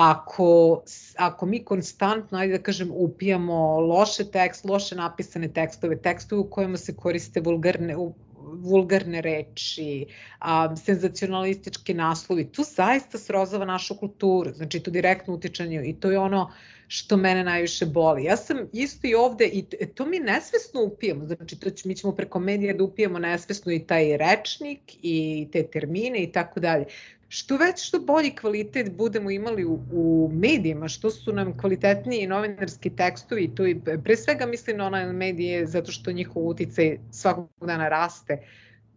ako, 0.00 0.82
ako 1.16 1.46
mi 1.46 1.64
konstantno, 1.64 2.38
ajde 2.38 2.58
da 2.58 2.62
kažem, 2.62 2.90
upijamo 2.92 3.80
loše 3.80 4.24
tekst, 4.24 4.64
loše 4.64 4.96
napisane 4.96 5.48
tekstove, 5.52 5.98
tekstove 6.02 6.40
u 6.40 6.50
kojima 6.50 6.76
se 6.76 6.94
koriste 6.96 7.40
vulgarne, 7.40 7.96
vulgarne 8.40 9.20
reči, 9.20 10.06
a, 10.38 10.76
senzacionalistički 10.76 11.94
naslovi, 11.94 12.46
to 12.52 12.62
zaista 12.62 13.18
srozava 13.18 13.64
našu 13.64 13.96
kulturu, 13.96 14.52
znači 14.52 14.80
to 14.80 14.90
direktno 14.90 15.34
utičanje 15.34 15.82
i 15.84 15.94
to 16.00 16.10
je 16.10 16.18
ono 16.18 16.50
što 16.88 17.16
mene 17.16 17.44
najviše 17.44 17.86
boli. 17.86 18.24
Ja 18.24 18.36
sam 18.36 18.58
isto 18.72 19.06
i 19.06 19.14
ovde 19.14 19.46
i 19.46 19.64
to 19.94 20.06
mi 20.06 20.18
nesvesno 20.18 20.82
upijamo, 20.82 21.26
znači 21.26 21.60
to 21.60 21.70
će, 21.70 21.88
mi 21.88 21.96
ćemo 21.96 22.16
preko 22.16 22.40
medija 22.40 22.74
da 22.74 22.84
upijamo 22.84 23.18
nesvesno 23.18 23.72
i 23.72 23.86
taj 23.86 24.16
rečnik 24.16 24.80
i 25.02 25.48
te 25.52 25.62
termine 25.62 26.22
i 26.22 26.32
tako 26.32 26.60
dalje 26.60 26.84
što 27.32 27.56
već 27.56 27.86
što 27.86 28.00
bolji 28.00 28.30
kvalitet 28.30 28.96
budemo 28.96 29.30
imali 29.30 29.64
u, 29.64 29.80
u 29.92 30.30
medijima, 30.34 30.88
što 30.88 31.10
su 31.10 31.32
nam 31.32 31.58
kvalitetniji 31.58 32.26
novinarski 32.26 32.90
tekstovi, 32.96 33.54
to 33.54 33.66
i 33.66 33.80
pre 34.04 34.16
svega 34.16 34.46
mislim 34.46 34.76
na 34.76 34.86
online 34.86 35.12
medije 35.12 35.66
zato 35.66 35.92
što 35.92 36.12
njihov 36.12 36.46
uticaj 36.46 36.98
svakog 37.10 37.48
dana 37.60 37.88
raste, 37.88 38.38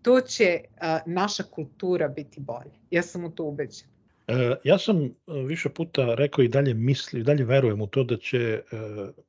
to 0.02 0.22
će 0.22 0.60
a, 0.80 1.00
naša 1.06 1.44
kultura 1.44 2.08
biti 2.08 2.40
bolje. 2.40 2.74
Ja 2.92 3.02
sam 3.02 3.26
u 3.26 3.32
to 3.32 3.44
ubeđena. 3.44 3.90
E, 4.28 4.56
ja 4.64 4.78
sam 4.78 5.04
e, 5.06 5.12
više 5.46 5.70
puta 5.70 6.16
rekao 6.16 6.44
i 6.44 6.48
dalje 6.48 6.74
misli, 6.74 7.20
i 7.20 7.24
dalje 7.24 7.46
verujem 7.46 7.82
u 7.82 7.88
to 7.88 8.04
da 8.04 8.18
će, 8.18 8.40
e, 8.40 8.62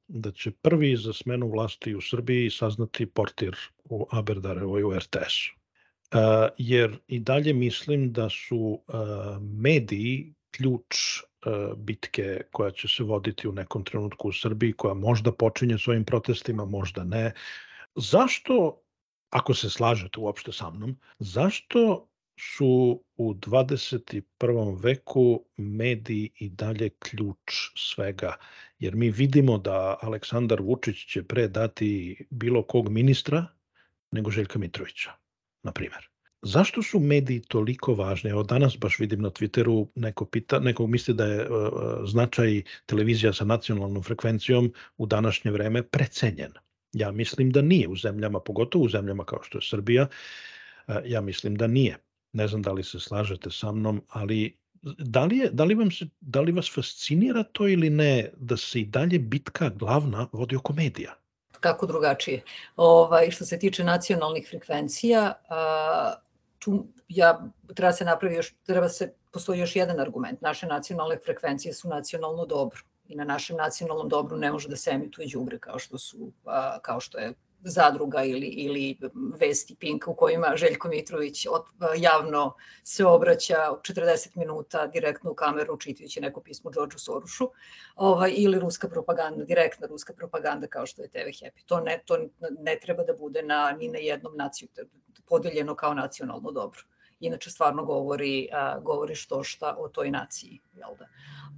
da 0.08 0.30
će 0.30 0.50
prvi 0.50 0.96
za 0.96 1.12
smenu 1.12 1.48
vlasti 1.48 1.94
u 1.94 2.00
Srbiji 2.00 2.50
saznati 2.50 3.06
portir 3.06 3.56
u 3.84 4.06
Aberdarevoj 4.10 4.82
u 4.82 4.94
RTS-u 4.94 5.63
jer 6.58 6.98
i 7.08 7.20
dalje 7.20 7.52
mislim 7.52 8.12
da 8.12 8.28
su 8.30 8.82
mediji 9.40 10.34
ključ 10.50 11.20
bitke 11.76 12.40
koja 12.52 12.70
će 12.70 12.88
se 12.88 13.02
voditi 13.02 13.48
u 13.48 13.52
nekom 13.52 13.84
trenutku 13.84 14.28
u 14.28 14.32
Srbiji, 14.32 14.72
koja 14.72 14.94
možda 14.94 15.32
počinje 15.32 15.78
s 15.78 15.88
ovim 15.88 16.04
protestima, 16.04 16.64
možda 16.64 17.04
ne. 17.04 17.32
Zašto, 17.94 18.80
ako 19.30 19.54
se 19.54 19.70
slažete 19.70 20.20
uopšte 20.20 20.52
sa 20.52 20.70
mnom, 20.70 20.96
zašto 21.18 22.08
su 22.40 23.02
u 23.16 23.34
21. 23.34 24.82
veku 24.82 25.44
mediji 25.56 26.30
i 26.38 26.48
dalje 26.48 26.90
ključ 26.98 27.52
svega? 27.76 28.36
Jer 28.78 28.94
mi 28.94 29.10
vidimo 29.10 29.58
da 29.58 29.96
Aleksandar 30.02 30.62
Vučić 30.62 31.06
će 31.06 31.22
pre 31.22 31.48
dati 31.48 32.16
bilo 32.30 32.62
kog 32.62 32.88
ministra 32.88 33.46
nego 34.10 34.30
Željka 34.30 34.58
Mitrovića 34.58 35.23
na 35.64 35.72
primjer. 35.72 36.08
Zašto 36.42 36.82
su 36.82 37.00
mediji 37.00 37.40
toliko 37.40 37.94
važni? 37.94 38.30
Evo 38.30 38.42
danas 38.42 38.76
baš 38.78 38.98
vidim 38.98 39.22
na 39.22 39.30
Twitteru 39.30 39.86
neko 39.94 40.24
pita, 40.24 40.58
neko 40.60 40.86
misli 40.86 41.14
da 41.14 41.24
je 41.24 41.48
uh, 41.48 41.68
značaj 42.06 42.62
televizija 42.86 43.32
sa 43.32 43.44
nacionalnom 43.44 44.02
frekvencijom 44.02 44.72
u 44.96 45.06
današnje 45.06 45.50
vreme 45.50 45.82
precenjen. 45.82 46.52
Ja 46.92 47.12
mislim 47.12 47.50
da 47.50 47.62
nije 47.62 47.88
u 47.88 47.96
zemljama, 47.96 48.40
pogotovo 48.40 48.84
u 48.84 48.88
zemljama 48.88 49.24
kao 49.24 49.42
što 49.42 49.58
je 49.58 49.62
Srbija, 49.62 50.06
uh, 50.88 50.94
ja 51.04 51.20
mislim 51.20 51.54
da 51.54 51.66
nije. 51.66 51.98
Ne 52.32 52.48
znam 52.48 52.62
da 52.62 52.72
li 52.72 52.84
se 52.84 53.00
slažete 53.00 53.50
sa 53.50 53.72
mnom, 53.72 54.02
ali 54.08 54.58
da 54.84 55.24
li, 55.24 55.36
je, 55.38 55.50
da, 55.50 55.64
li 55.64 55.74
vam 55.74 55.90
se, 55.90 56.06
da 56.20 56.40
li 56.40 56.52
vas 56.52 56.70
fascinira 56.74 57.42
to 57.42 57.68
ili 57.68 57.90
ne 57.90 58.30
da 58.36 58.56
se 58.56 58.80
i 58.80 58.84
dalje 58.84 59.18
bitka 59.18 59.68
glavna 59.68 60.28
vodi 60.32 60.56
oko 60.56 60.72
medija? 60.72 61.14
Kako 61.64 61.86
drugačije. 61.86 62.42
Ovaj, 62.76 63.30
što 63.30 63.44
se 63.44 63.58
tiče 63.58 63.84
nacionalnih 63.84 64.46
frekvencija, 64.50 65.32
a, 65.48 66.14
tu 66.58 66.86
ja, 67.08 67.40
treba 67.74 67.92
se 67.92 68.04
napravi 68.04 68.34
još, 68.34 68.54
treba 68.66 68.88
se, 68.88 69.12
postoji 69.32 69.60
još 69.60 69.76
jedan 69.76 70.00
argument. 70.00 70.40
Naše 70.40 70.66
nacionalne 70.66 71.18
frekvencije 71.24 71.74
su 71.74 71.88
nacionalno 71.88 72.46
dobro 72.46 72.80
i 73.08 73.16
na 73.16 73.24
našem 73.24 73.56
nacionalnom 73.56 74.08
dobru 74.08 74.36
ne 74.36 74.52
može 74.52 74.68
da 74.68 74.76
se 74.76 74.90
emituje 74.90 75.28
đubre 75.32 75.58
kao 75.58 75.78
što 75.78 75.98
su 75.98 76.32
a, 76.44 76.78
kao 76.82 77.00
što 77.00 77.18
je 77.18 77.32
zadruga 77.64 78.24
ili, 78.24 78.46
ili 78.46 78.98
vesti 79.40 79.76
Pink 79.80 80.08
u 80.08 80.14
kojima 80.14 80.56
Željko 80.56 80.88
Mitrović 80.88 81.46
od, 81.46 81.62
javno 81.96 82.54
se 82.84 83.04
obraća 83.04 83.56
40 83.56 84.36
minuta 84.36 84.86
direktno 84.86 85.30
u 85.30 85.34
kameru 85.34 85.76
čitajući 85.76 86.20
neko 86.20 86.40
pismo 86.40 86.70
Đorđu 86.70 86.98
Sorušu 86.98 87.50
ovaj, 87.96 88.34
ili 88.36 88.58
ruska 88.58 88.88
propaganda, 88.88 89.44
direktna 89.44 89.86
ruska 89.86 90.12
propaganda 90.12 90.66
kao 90.66 90.86
što 90.86 91.02
je 91.02 91.08
TV 91.08 91.18
Happy. 91.18 91.64
To 91.66 91.80
ne, 91.80 92.02
to 92.06 92.18
ne 92.60 92.78
treba 92.82 93.04
da 93.04 93.12
bude 93.12 93.42
na, 93.42 93.76
ni 93.78 93.88
na 93.88 93.98
jednom 93.98 94.36
naciju, 94.36 94.68
podeljeno 95.28 95.74
kao 95.74 95.94
nacionalno 95.94 96.52
dobro 96.52 96.80
inače 97.26 97.50
stvarno 97.50 97.84
govori, 97.84 98.48
a, 98.52 98.78
govori 98.80 99.14
što 99.14 99.42
šta 99.42 99.76
o 99.78 99.88
toj 99.88 100.10
naciji. 100.10 100.60
Jel 100.76 100.96
da? 100.98 101.06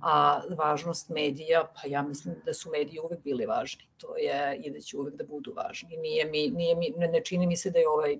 A 0.03 0.41
važnost 0.59 1.09
medija, 1.09 1.65
pa 1.75 1.89
ja 1.89 2.03
mislim 2.03 2.35
da 2.45 2.55
su 2.55 2.71
mediji 2.71 3.01
uvek 3.01 3.23
bili 3.25 3.47
važni. 3.47 3.85
To 3.97 4.17
je 4.17 4.61
i 4.65 4.71
da 4.71 4.81
će 4.81 4.97
uvek 4.97 5.15
da 5.15 5.25
budu 5.25 5.53
važni. 5.57 5.97
Nije 5.97 6.25
mi, 6.25 6.49
nije 6.49 6.75
mi, 6.75 6.95
ne, 6.97 7.09
ne 7.09 7.25
čini 7.25 7.47
mi 7.47 7.57
se 7.57 7.71
da 7.71 7.79
je 7.79 7.89
ovaj 7.89 8.19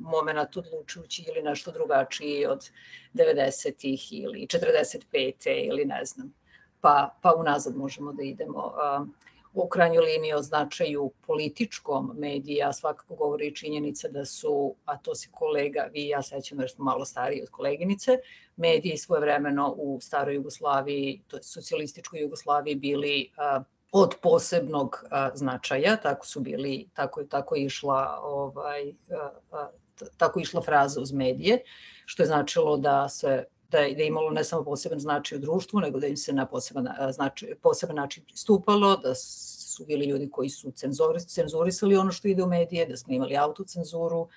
moment 0.00 0.56
odlučujući 0.56 1.24
ili 1.28 1.42
nešto 1.42 1.72
drugačiji 1.72 2.46
od 2.46 2.70
90-ih 3.14 4.12
ili 4.12 4.46
45. 4.46 5.68
ili 5.68 5.84
ne 5.84 6.04
znam. 6.04 6.34
Pa, 6.80 7.18
pa 7.22 7.34
unazad 7.34 7.76
možemo 7.76 8.12
da 8.12 8.22
idemo. 8.22 8.72
A, 8.76 9.04
u 9.54 9.68
krajnjoj 9.68 10.04
liniji 10.04 10.34
o 10.34 10.42
značaju 10.42 11.12
političkom 11.26 12.12
medija 12.16 12.72
svakako 12.72 13.14
govori 13.14 13.54
činjenica 13.54 14.08
da 14.08 14.24
su, 14.24 14.74
a 14.84 14.96
to 14.96 15.14
se 15.14 15.28
kolega, 15.30 15.88
vi 15.92 16.00
i 16.00 16.08
ja 16.08 16.22
sećam 16.22 16.60
jer 16.60 16.70
smo 16.70 16.84
malo 16.84 17.04
stariji 17.04 17.42
od 17.42 17.50
koleginice, 17.50 18.18
mediji 18.56 18.96
svojevremeno 18.96 19.74
u 19.76 19.98
staroj 20.00 20.34
Jugoslaviji, 20.34 21.22
to 21.28 21.36
je 21.36 21.42
socijalističkoj 21.42 22.20
Jugoslaviji 22.20 22.74
bili 22.74 23.30
a, 23.36 23.62
od 23.92 24.14
posebnog 24.22 25.04
a, 25.10 25.30
značaja, 25.34 25.96
tako 25.96 26.26
su 26.26 26.40
bili, 26.40 26.88
tako 26.94 27.20
je 27.20 27.28
tako 27.28 27.56
išla 27.56 28.20
ovaj 28.22 28.92
a, 29.10 29.30
a, 29.50 29.70
tako 30.16 30.40
išla 30.40 30.62
fraza 30.62 31.00
uz 31.00 31.12
medije, 31.12 31.62
što 32.04 32.22
je 32.22 32.26
značilo 32.26 32.76
da 32.76 33.08
se 33.08 33.44
da 33.72 33.78
da 33.78 34.02
je 34.02 34.06
imalo 34.06 34.30
ne 34.30 34.44
samo 34.44 34.64
poseban 34.64 35.00
značaj 35.00 35.38
u 35.38 35.40
društvu, 35.40 35.80
nego 35.80 36.00
da 36.00 36.06
im 36.06 36.16
se 36.16 36.32
na 36.32 36.46
poseban, 36.46 36.88
značaj, 37.12 37.54
poseban 37.54 37.96
način 37.96 38.24
pristupalo, 38.24 38.96
da 38.96 39.14
su 39.14 39.84
bili 39.84 40.06
ljudi 40.06 40.28
koji 40.30 40.48
su 40.48 40.70
cenzori, 40.70 41.20
cenzurisali 41.20 41.96
ono 41.96 42.12
što 42.12 42.28
ide 42.28 42.42
u 42.42 42.46
medije, 42.46 42.86
da 42.86 42.96
smo 42.96 43.14
imali 43.14 43.36
autocenzuru, 43.36 44.28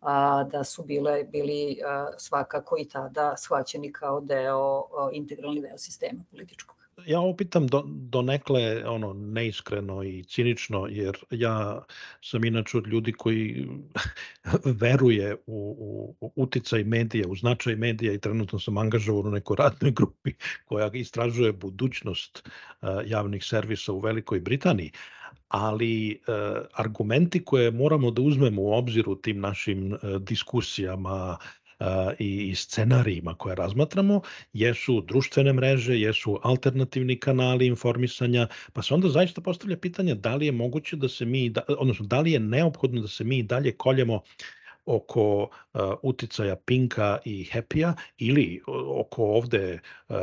a, 0.00 0.44
da 0.44 0.64
su 0.64 0.82
bile, 0.82 1.24
bili 1.24 1.78
a, 1.86 2.10
svakako 2.18 2.76
i 2.78 2.88
tada 2.88 3.34
shvaćeni 3.36 3.92
kao 3.92 4.20
deo, 4.20 4.78
a, 4.78 5.10
integralni 5.12 5.60
deo 5.60 5.78
sistema 5.78 6.24
političkog 6.30 6.81
ja 7.06 7.20
ovo 7.20 7.36
pitam 7.36 7.66
do, 7.66 7.82
do 7.86 8.22
nekle 8.22 8.84
ono, 8.86 9.12
neiskreno 9.12 10.02
i 10.02 10.24
cinično, 10.24 10.86
jer 10.90 11.16
ja 11.30 11.84
sam 12.20 12.44
inače 12.44 12.78
od 12.78 12.86
ljudi 12.86 13.12
koji 13.12 13.68
veruje 14.82 15.34
u, 15.46 15.76
u, 16.20 16.32
uticaj 16.36 16.84
medija, 16.84 17.28
u 17.28 17.36
značaj 17.36 17.76
medija 17.76 18.12
i 18.12 18.20
trenutno 18.20 18.58
sam 18.58 18.78
angažovan 18.78 19.26
u 19.26 19.30
nekoj 19.30 19.56
radnoj 19.58 19.90
grupi 19.90 20.32
koja 20.64 20.90
istražuje 20.94 21.52
budućnost 21.52 22.48
uh, 22.48 22.88
javnih 23.06 23.44
servisa 23.44 23.92
u 23.92 24.00
Velikoj 24.00 24.40
Britaniji 24.40 24.92
ali 25.48 26.20
uh, 26.26 26.34
argumenti 26.72 27.44
koje 27.44 27.70
moramo 27.70 28.10
da 28.10 28.22
uzmemo 28.22 28.62
u 28.62 28.72
obzir 28.72 29.08
u 29.08 29.16
tim 29.16 29.40
našim 29.40 29.92
uh, 29.92 29.98
diskusijama, 30.20 31.36
i 32.18 32.54
scenarijima 32.54 33.34
koje 33.34 33.54
razmatramo 33.54 34.20
jesu 34.52 35.00
društvene 35.00 35.52
mreže, 35.52 35.98
jesu 36.00 36.40
alternativni 36.42 37.18
kanali 37.20 37.66
informisanja, 37.66 38.48
pa 38.72 38.82
se 38.82 38.94
onda 38.94 39.08
zaista 39.08 39.40
postavlja 39.40 39.76
pitanje 39.76 40.14
da 40.14 40.34
li 40.34 40.46
je 40.46 40.52
moguće 40.52 40.96
da 40.96 41.08
se 41.08 41.24
mi, 41.24 41.48
da, 41.50 41.62
odnosno 41.68 42.06
da 42.06 42.20
li 42.20 42.32
je 42.32 42.40
neophodno 42.40 43.00
da 43.00 43.08
se 43.08 43.24
mi 43.24 43.42
dalje 43.42 43.72
koljemo 43.72 44.20
oko 44.84 45.48
uticaja 46.02 46.56
Pinka 46.56 47.18
i 47.24 47.44
Happy-a 47.52 47.94
ili 48.18 48.60
oko 48.88 49.24
ovde 49.24 49.80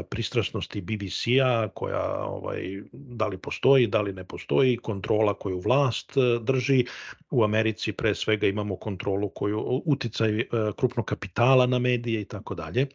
pristrasnosti 0.10 0.82
BBC-a 0.82 1.68
koja 1.74 2.24
ovaj, 2.26 2.82
da 2.94 3.28
li 3.28 3.38
postoji, 3.38 3.88
da 3.88 4.02
li 4.02 4.14
ne 4.14 4.24
postoji, 4.24 4.78
kontrola 4.78 5.34
koju 5.34 5.60
vlast 5.60 6.14
drži. 6.42 6.86
U 7.32 7.44
Americi 7.44 7.92
pre 7.92 8.16
svega 8.16 8.48
imamo 8.48 8.76
kontrolu 8.76 9.30
koju 9.30 9.82
uticaj 9.86 10.44
krupnog 10.78 11.06
kapitala 11.06 11.66
na 11.66 11.80
medije 11.80 12.22
i 12.22 12.26
tako 12.26 12.56
dalje. 12.56 12.88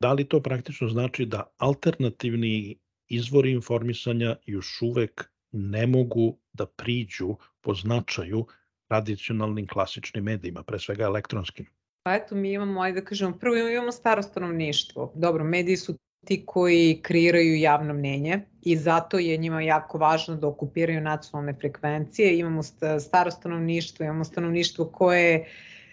Da 0.00 0.12
li 0.12 0.24
to 0.24 0.40
praktično 0.40 0.88
znači 0.88 1.26
da 1.26 1.54
alternativni 1.58 2.78
izvori 3.08 3.50
informisanja 3.50 4.36
još 4.46 4.82
uvek 4.82 5.30
ne 5.52 5.86
mogu 5.86 6.38
da 6.52 6.66
priđu 6.66 7.36
po 7.60 7.74
značaju 7.74 8.46
tradicionalnim 8.88 9.66
klasičnim 9.66 10.24
medijima, 10.24 10.62
pre 10.62 10.78
svega 10.78 11.04
elektronskim? 11.04 11.66
Pa 12.02 12.14
eto, 12.14 12.34
mi 12.34 12.52
imamo, 12.52 12.80
ajde 12.80 13.00
da 13.00 13.06
kažemo, 13.06 13.38
prvo 13.38 13.56
imamo 13.56 13.92
staro 13.92 14.22
stanovništvo. 14.22 15.12
Dobro, 15.14 15.44
mediji 15.44 15.76
su 15.76 15.96
ti 16.26 16.42
koji 16.46 17.00
kreiraju 17.02 17.56
javno 17.56 17.94
mnenje 17.94 18.40
i 18.62 18.76
zato 18.76 19.18
je 19.18 19.36
njima 19.36 19.62
jako 19.62 19.98
važno 19.98 20.36
da 20.36 20.46
okupiraju 20.46 21.00
nacionalne 21.00 21.54
frekvencije. 21.54 22.38
Imamo 22.38 22.62
staro 23.00 23.30
stanovništvo, 23.30 24.04
imamo 24.04 24.24
stanovništvo 24.24 24.84
koje 24.84 25.48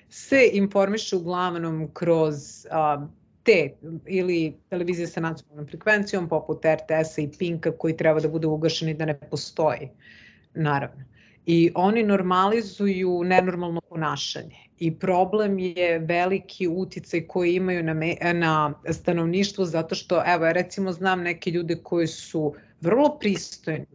se 0.09 0.49
informiše 0.53 1.15
uglavnom 1.15 1.89
kroz 1.93 2.65
a, 2.71 3.07
te 3.43 3.71
ili 4.07 4.55
televizije 4.69 5.07
sa 5.07 5.21
nacionalnom 5.21 5.67
frekvencijom 5.67 6.29
poput 6.29 6.65
RTS-a 6.65 7.21
i 7.21 7.29
Pinka 7.39 7.71
koji 7.77 7.97
treba 7.97 8.19
da 8.19 8.27
bude 8.27 8.47
ugašeni 8.47 8.93
da 8.93 9.05
ne 9.05 9.19
postoji, 9.19 9.89
naravno. 10.53 11.12
I 11.45 11.71
oni 11.75 12.03
normalizuju 12.03 13.23
nenormalno 13.23 13.81
ponašanje 13.81 14.63
i 14.79 14.99
problem 14.99 15.59
je 15.59 15.99
veliki 15.99 16.67
uticaj 16.67 17.27
koji 17.27 17.55
imaju 17.55 17.83
na, 17.83 17.93
me, 17.93 18.15
na 18.33 18.73
stanovništvo 18.91 19.65
zato 19.65 19.95
što, 19.95 20.23
evo, 20.25 20.53
recimo 20.53 20.91
znam 20.91 21.21
neke 21.21 21.51
ljude 21.51 21.75
koji 21.83 22.07
su 22.07 22.53
vrlo 22.81 23.17
pristojni, 23.19 23.85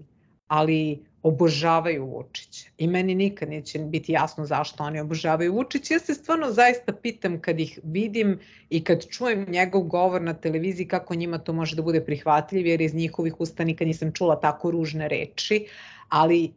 ali 0.47 1.05
obožavaju 1.23 2.07
Vučića. 2.07 2.71
I 2.78 2.87
meni 2.87 3.14
nikad 3.14 3.49
neće 3.49 3.78
biti 3.78 4.12
jasno 4.12 4.47
zašto 4.47 4.85
oni 4.85 5.00
obožavaju 5.00 5.55
Vučića. 5.55 5.95
Ja 5.95 6.00
se 6.00 6.14
stvarno 6.14 6.50
zaista 6.52 6.93
pitam 6.93 7.40
kad 7.40 7.61
ih 7.61 7.78
vidim 7.83 8.38
i 8.71 8.85
kad 8.85 9.07
čujem 9.09 9.47
njegov 9.49 9.83
govor 9.83 10.23
na 10.23 10.35
televiziji 10.35 10.88
kako 10.88 11.14
njima 11.14 11.38
to 11.38 11.52
može 11.52 11.76
da 11.76 11.83
bude 11.83 12.05
prihvatljiv, 12.05 12.67
jer 12.67 12.81
iz 12.81 12.95
njihovih 12.95 13.40
usta 13.40 13.64
nikad 13.64 13.87
nisam 13.87 14.12
čula 14.12 14.40
tako 14.40 14.71
ružne 14.71 15.09
reči, 15.09 15.67
ali 16.09 16.52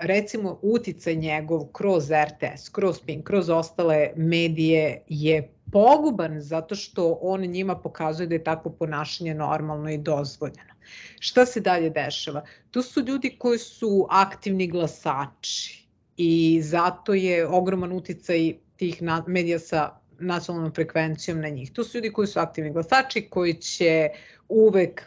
recimo 0.00 0.58
uticaj 0.62 1.14
njegov 1.16 1.66
kroz 1.72 2.10
RTS, 2.10 2.68
kroz 2.68 3.00
PIN, 3.06 3.22
kroz 3.22 3.50
ostale 3.50 4.10
medije 4.16 5.02
je 5.08 5.52
poguban 5.72 6.40
zato 6.40 6.74
što 6.74 7.18
on 7.22 7.40
njima 7.40 7.76
pokazuje 7.76 8.26
da 8.26 8.34
je 8.34 8.44
takvo 8.44 8.72
ponašanje 8.72 9.34
normalno 9.34 9.90
i 9.90 9.98
dozvoljeno. 9.98 10.72
Šta 11.20 11.46
se 11.46 11.60
dalje 11.60 11.90
dešava? 11.90 12.44
To 12.70 12.82
su 12.82 13.00
ljudi 13.00 13.36
koji 13.38 13.58
su 13.58 14.06
aktivni 14.10 14.66
glasači 14.66 15.86
i 16.16 16.60
zato 16.62 17.14
je 17.14 17.46
ogroman 17.46 17.92
uticaj 17.92 18.54
tih 18.76 19.02
medija 19.26 19.58
sa 19.58 19.90
nacionalnom 20.18 20.72
frekvencijom 20.74 21.40
na 21.40 21.48
njih. 21.48 21.72
To 21.72 21.84
su 21.84 21.96
ljudi 21.96 22.12
koji 22.12 22.28
su 22.28 22.40
aktivni 22.40 22.72
glasači, 22.72 23.26
koji 23.30 23.54
će 23.54 24.08
uvek, 24.48 25.02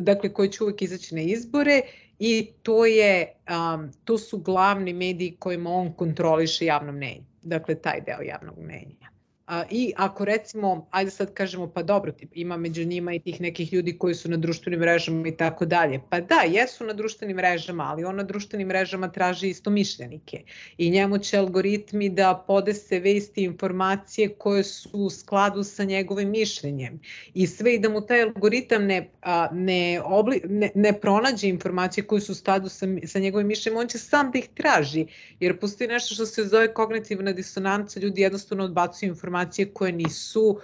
dakle, 0.00 0.32
koji 0.32 0.48
će 0.48 0.64
uvek 0.64 0.82
izaći 0.82 1.14
na 1.14 1.20
izbore 1.20 1.80
i 2.18 2.52
to 2.62 2.86
je, 2.86 3.32
um, 3.50 3.92
to 4.04 4.18
su 4.18 4.38
glavni 4.38 4.92
mediji 4.92 5.36
kojima 5.38 5.70
on 5.70 5.92
kontroliše 5.92 6.64
javno 6.64 6.92
mnenje. 6.92 7.24
Dakle, 7.42 7.74
taj 7.74 8.00
deo 8.00 8.20
javnog 8.22 8.58
mnenja. 8.58 9.10
A, 9.46 9.64
I 9.70 9.92
ako 9.96 10.24
recimo, 10.24 10.88
ajde 10.90 11.10
sad 11.10 11.34
kažemo, 11.34 11.66
pa 11.70 11.82
dobro, 11.82 12.12
tip, 12.12 12.30
ima 12.34 12.56
među 12.56 12.84
njima 12.84 13.14
i 13.14 13.18
tih 13.18 13.40
nekih 13.40 13.72
ljudi 13.72 13.98
koji 13.98 14.14
su 14.14 14.30
na 14.30 14.36
društvenim 14.36 14.80
mrežama 14.80 15.28
i 15.28 15.36
tako 15.36 15.64
dalje. 15.64 16.00
Pa 16.10 16.20
da, 16.20 16.40
jesu 16.48 16.84
na 16.84 16.92
društvenim 16.92 17.36
mrežama, 17.36 17.84
ali 17.84 18.04
on 18.04 18.16
na 18.16 18.22
društvenim 18.22 18.68
mrežama 18.68 19.12
traži 19.12 19.48
isto 19.48 19.70
mišljenike. 19.70 20.42
I 20.78 20.90
njemu 20.90 21.18
će 21.18 21.38
algoritmi 21.38 22.08
da 22.08 22.44
podese 22.46 22.98
vesti 22.98 23.44
informacije 23.44 24.28
koje 24.28 24.64
su 24.64 24.88
u 24.92 25.10
skladu 25.10 25.62
sa 25.62 25.84
njegovim 25.84 26.30
mišljenjem. 26.30 27.00
I 27.34 27.46
sve 27.46 27.74
i 27.74 27.78
da 27.78 27.88
mu 27.88 28.00
taj 28.00 28.22
algoritam 28.22 28.84
ne, 28.84 29.10
a, 29.22 29.48
ne, 29.52 30.00
obli, 30.04 30.40
ne, 30.44 30.70
ne 30.74 31.00
pronađe 31.00 31.48
informacije 31.48 32.04
koje 32.04 32.20
su 32.20 32.32
u 32.32 32.34
skladu 32.34 32.68
sa, 32.68 32.86
sa 33.06 33.18
njegovim 33.18 33.46
mišljenjem, 33.46 33.80
on 33.80 33.88
će 33.88 33.98
sam 33.98 34.30
da 34.30 34.38
ih 34.38 34.48
traži. 34.54 35.06
Jer 35.40 35.58
postoji 35.60 35.88
nešto 35.88 36.14
što 36.14 36.26
se 36.26 36.44
zove 36.44 36.74
kognitivna 36.74 37.32
disonanca, 37.32 38.00
ljudi 38.00 38.20
jednostavno 38.20 38.64
odbacuju 38.64 39.08
informacije 39.08 39.35
informacije 39.36 39.72
koje 39.72 39.92
nisu 39.92 40.58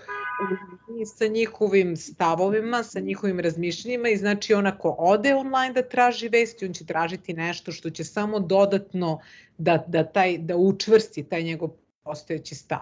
sa 1.17 1.27
njihovim 1.27 1.97
stavovima, 1.97 2.83
sa 2.83 3.01
njihovim 3.01 3.41
razmišljenjima 3.41 4.09
i 4.09 4.17
znači 4.17 4.55
on 4.55 4.67
ako 4.67 4.97
ode 4.99 5.35
online 5.35 5.75
da 5.75 5.83
traži 5.83 6.29
vesti, 6.29 6.67
on 6.67 6.73
će 6.73 6.87
tražiti 6.87 7.33
nešto 7.33 7.73
što 7.73 7.91
će 7.91 8.05
samo 8.05 8.41
dodatno 8.41 9.21
da, 9.59 9.85
da, 9.87 10.05
taj, 10.05 10.39
da 10.39 10.57
učvrsti 10.57 11.23
taj 11.23 11.43
njegov 11.43 11.71
postojeći 12.05 12.55
stav. 12.55 12.81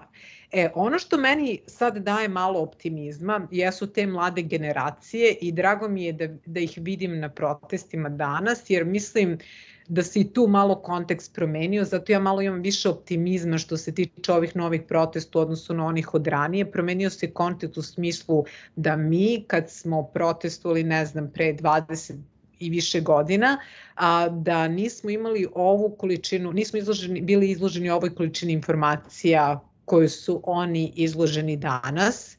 E, 0.51 0.69
ono 0.75 0.99
što 0.99 1.17
meni 1.17 1.59
sad 1.67 1.97
daje 1.97 2.27
malo 2.27 2.59
optimizma 2.59 3.47
jesu 3.51 3.87
te 3.87 4.07
mlade 4.07 4.41
generacije 4.41 5.37
i 5.41 5.51
drago 5.51 5.87
mi 5.87 6.03
je 6.03 6.13
da, 6.13 6.27
da 6.45 6.59
ih 6.59 6.73
vidim 6.77 7.19
na 7.19 7.29
protestima 7.29 8.09
danas, 8.09 8.69
jer 8.69 8.85
mislim 8.85 9.37
da 9.91 10.03
se 10.03 10.19
i 10.19 10.33
tu 10.33 10.47
malo 10.47 10.75
kontekst 10.75 11.33
promenio, 11.35 11.83
zato 11.83 12.11
ja 12.11 12.19
malo 12.19 12.41
imam 12.41 12.61
više 12.61 12.89
optimizma 12.89 13.57
što 13.57 13.77
se 13.77 13.91
tiče 13.95 14.31
ovih 14.33 14.55
novih 14.55 14.81
protesta 14.87 15.39
u 15.39 15.41
odnosu 15.41 15.73
na 15.73 15.85
onih 15.85 16.13
od 16.13 16.27
ranije. 16.27 16.71
Promenio 16.71 17.09
se 17.09 17.31
kontekst 17.31 17.77
u 17.77 17.81
smislu 17.81 18.45
da 18.75 18.95
mi 18.95 19.43
kad 19.47 19.69
smo 19.69 20.03
protestovali, 20.03 20.83
ne 20.83 21.05
znam, 21.05 21.31
pre 21.33 21.53
20 21.53 22.13
i 22.59 22.69
više 22.69 23.01
godina, 23.01 23.57
a 23.95 24.29
da 24.29 24.67
nismo 24.67 25.09
imali 25.09 25.47
ovu 25.53 25.95
količinu, 25.95 26.53
nismo 26.53 26.79
izloženi, 26.79 27.21
bili 27.21 27.51
izloženi 27.51 27.89
ovoj 27.89 28.15
količini 28.15 28.53
informacija 28.53 29.59
koju 29.85 30.09
su 30.09 30.41
oni 30.43 30.93
izloženi 30.95 31.57
danas 31.57 32.37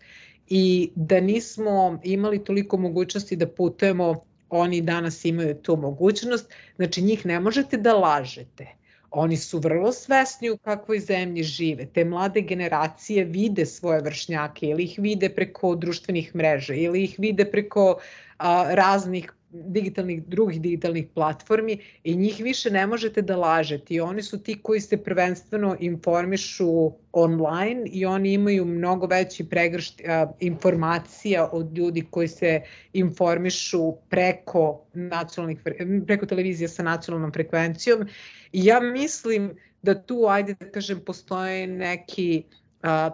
i 0.49 0.91
da 0.95 1.21
nismo 1.21 2.01
imali 2.05 2.45
toliko 2.45 2.77
mogućnosti 2.77 3.37
da 3.37 3.49
putujemo 3.49 4.25
oni 4.53 4.81
danas 4.81 5.25
imaju 5.25 5.55
tu 5.55 5.77
mogućnost, 5.77 6.53
znači 6.77 7.03
njih 7.03 7.27
ne 7.27 7.41
možete 7.41 7.77
da 7.77 7.95
lažete. 7.95 8.67
Oni 9.11 9.37
su 9.37 9.59
vrlo 9.59 9.93
svesni 9.93 10.51
u 10.51 10.59
kakvoj 10.59 11.01
zemlji 11.01 11.43
žive. 11.43 11.87
Te 11.87 12.05
mlade 12.05 12.41
generacije 12.41 13.25
vide 13.25 13.67
svoje 13.67 14.01
vršnjake 14.01 14.67
ili 14.67 14.85
ih 14.85 14.95
vide 14.99 15.29
preko 15.29 15.75
društvenih 15.75 16.35
mreža 16.35 16.75
ili 16.75 17.05
ih 17.05 17.15
vide 17.19 17.45
preko 17.45 17.99
a, 18.39 18.67
raznih 18.75 19.33
digitalnih, 19.53 20.23
drugih 20.27 20.61
digitalnih 20.61 21.07
platformi 21.15 21.79
i 22.05 22.17
njih 22.17 22.41
više 22.45 22.71
ne 22.71 22.87
možete 22.87 23.23
da 23.23 23.37
lažete. 23.37 23.95
I 23.95 24.01
oni 24.01 24.23
su 24.23 24.43
ti 24.43 24.59
koji 24.63 24.81
se 24.81 24.97
prvenstveno 24.97 25.77
informišu 25.81 26.93
online 27.13 27.83
i 27.87 28.07
oni 28.07 28.33
imaju 28.33 28.65
mnogo 28.65 29.07
veći 29.07 29.49
pregršt 29.49 30.01
a, 30.07 30.33
informacija 30.41 31.49
od 31.53 31.79
ljudi 31.79 32.05
koji 32.11 32.29
se 32.29 32.63
informišu 32.93 33.93
preko, 34.09 34.85
nacionalnih, 34.95 35.59
preko 36.07 36.27
televizije 36.27 36.69
sa 36.69 36.83
nacionalnom 36.83 37.33
frekvencijom. 37.33 38.09
I 38.53 38.65
ja 38.65 38.81
mislim 38.81 39.51
da 39.83 40.03
tu, 40.03 40.27
ajde 40.29 40.55
da 40.61 40.71
kažem, 40.71 41.01
postoje 41.01 41.67
neki 41.67 42.45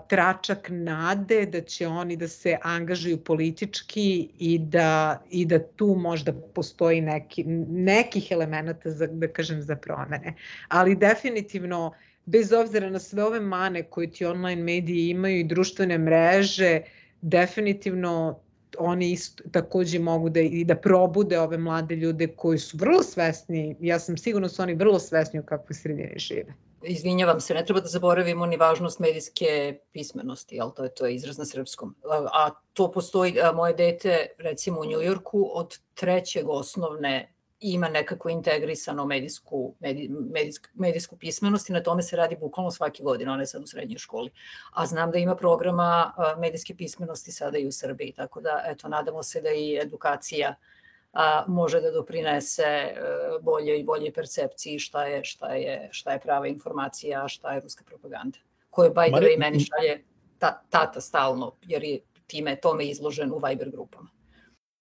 tračak 0.09 0.69
nade 0.71 1.47
da 1.47 1.61
će 1.61 1.87
oni 1.87 2.17
da 2.17 2.29
se 2.29 2.57
angažuju 2.63 3.25
politički 3.25 4.29
i 4.39 4.59
da, 4.59 5.23
i 5.31 5.45
da 5.45 5.59
tu 5.59 5.95
možda 5.99 6.33
postoji 6.55 7.01
neki, 7.01 7.45
nekih 7.69 8.31
elemenata 8.31 8.91
za, 8.91 9.07
da 9.07 9.29
kažem, 9.29 9.63
za 9.63 9.77
promene. 9.77 10.35
Ali 10.69 10.97
definitivno, 10.97 11.93
bez 12.27 12.53
obzira 12.53 12.91
na 12.91 12.99
sve 12.99 13.25
ove 13.25 13.41
mane 13.41 13.83
koje 13.83 14.11
ti 14.11 14.25
online 14.25 14.63
mediji 14.63 15.09
imaju 15.09 15.39
i 15.41 15.45
društvene 15.45 15.99
mreže, 15.99 16.81
definitivno 17.21 18.41
oni 18.79 19.13
isto, 19.13 19.45
takođe 19.53 19.99
mogu 19.99 20.29
da, 20.31 20.41
i 20.41 20.65
da 20.65 20.77
probude 20.77 21.39
ove 21.39 21.59
mlade 21.59 21.97
ljude 21.97 22.27
koji 22.27 22.59
su 22.59 22.77
vrlo 22.77 23.03
svesni, 23.03 23.77
ja 23.81 23.99
sam 23.99 24.17
sigurno 24.17 24.49
da 24.49 24.55
su 24.55 24.63
oni 24.63 24.75
vrlo 24.75 24.99
svesni 24.99 25.41
u 25.41 25.43
kakvoj 25.43 25.75
sredini 25.75 26.19
žive 26.19 26.55
izvinjavam 26.83 27.41
se, 27.41 27.55
ne 27.55 27.65
treba 27.65 27.81
da 27.81 27.89
zaboravimo 27.89 28.47
ni 28.47 28.57
važnost 28.57 28.99
medijske 28.99 29.79
pismenosti, 29.93 30.57
jel 30.57 30.71
to 30.71 30.85
je, 30.85 30.95
to 30.95 31.07
je 31.07 31.15
izraz 31.15 31.39
na 31.39 31.45
srpskom. 31.45 31.95
A, 32.33 32.51
to 32.73 32.91
postoji, 32.93 33.41
a 33.41 33.53
moje 33.53 33.75
dete 33.75 34.27
recimo 34.39 34.81
u 34.81 34.85
Njujorku 34.85 35.51
od 35.55 35.79
trećeg 35.95 36.49
osnovne 36.49 37.35
ima 37.61 37.89
nekako 37.89 38.29
integrisano 38.29 39.05
medijsku, 39.07 39.75
medij, 39.81 40.09
medijsku, 40.09 40.69
medijsku 40.75 41.17
pismenost 41.17 41.71
i 41.71 41.73
na 41.73 41.83
tome 41.83 42.03
se 42.03 42.17
radi 42.17 42.37
bukvalno 42.41 42.71
svake 42.71 43.03
godine, 43.03 43.33
ona 43.33 43.43
je 43.43 43.47
sad 43.47 43.63
u 43.63 43.67
srednjoj 43.67 43.99
školi. 43.99 44.31
A 44.73 44.87
znam 44.87 45.11
da 45.11 45.19
ima 45.19 45.37
programa 45.37 46.15
medijske 46.39 46.75
pismenosti 46.75 47.33
sada 47.33 47.59
i 47.59 47.67
u 47.67 47.73
Srbiji, 47.73 48.13
tako 48.13 48.41
da 48.41 48.63
eto, 48.67 48.89
nadamo 48.89 49.23
se 49.23 49.41
da 49.41 49.51
i 49.51 49.79
edukacija 49.83 50.49
uh, 50.49 50.78
a, 51.13 51.45
može 51.49 51.81
da 51.81 51.91
doprinese 51.91 52.63
e, 52.63 52.95
bolje 53.41 53.81
i 53.81 53.85
bolje 53.85 54.13
percepciji 54.13 54.79
šta 54.79 55.05
je, 55.05 55.25
šta 55.25 55.55
je, 55.55 55.89
šta 55.93 56.13
je 56.13 56.21
prava 56.21 56.47
informacija, 56.47 57.25
a 57.25 57.29
šta 57.29 57.53
je 57.53 57.61
ruska 57.61 57.85
propaganda. 57.85 58.39
koje 58.71 58.91
by 58.91 59.11
the 59.11 59.27
way 59.27 59.39
meni 59.39 59.61
šalje 59.61 60.05
ta, 60.39 60.63
tata 60.71 61.01
stalno, 61.01 61.53
jer 61.63 61.85
je 61.85 62.01
time 62.27 62.57
tome 62.57 62.85
izložen 62.85 63.33
u 63.33 63.41
Viber 63.49 63.71
grupama. 63.71 64.09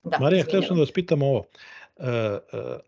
Da, 0.03 0.19
Marija, 0.19 0.43
htio 0.43 0.61
sam 0.61 0.75
da 0.75 0.81
vas 0.81 0.91
pitam 0.91 1.21
ovo. 1.21 1.45
E, 1.97 2.09
e, 2.09 2.39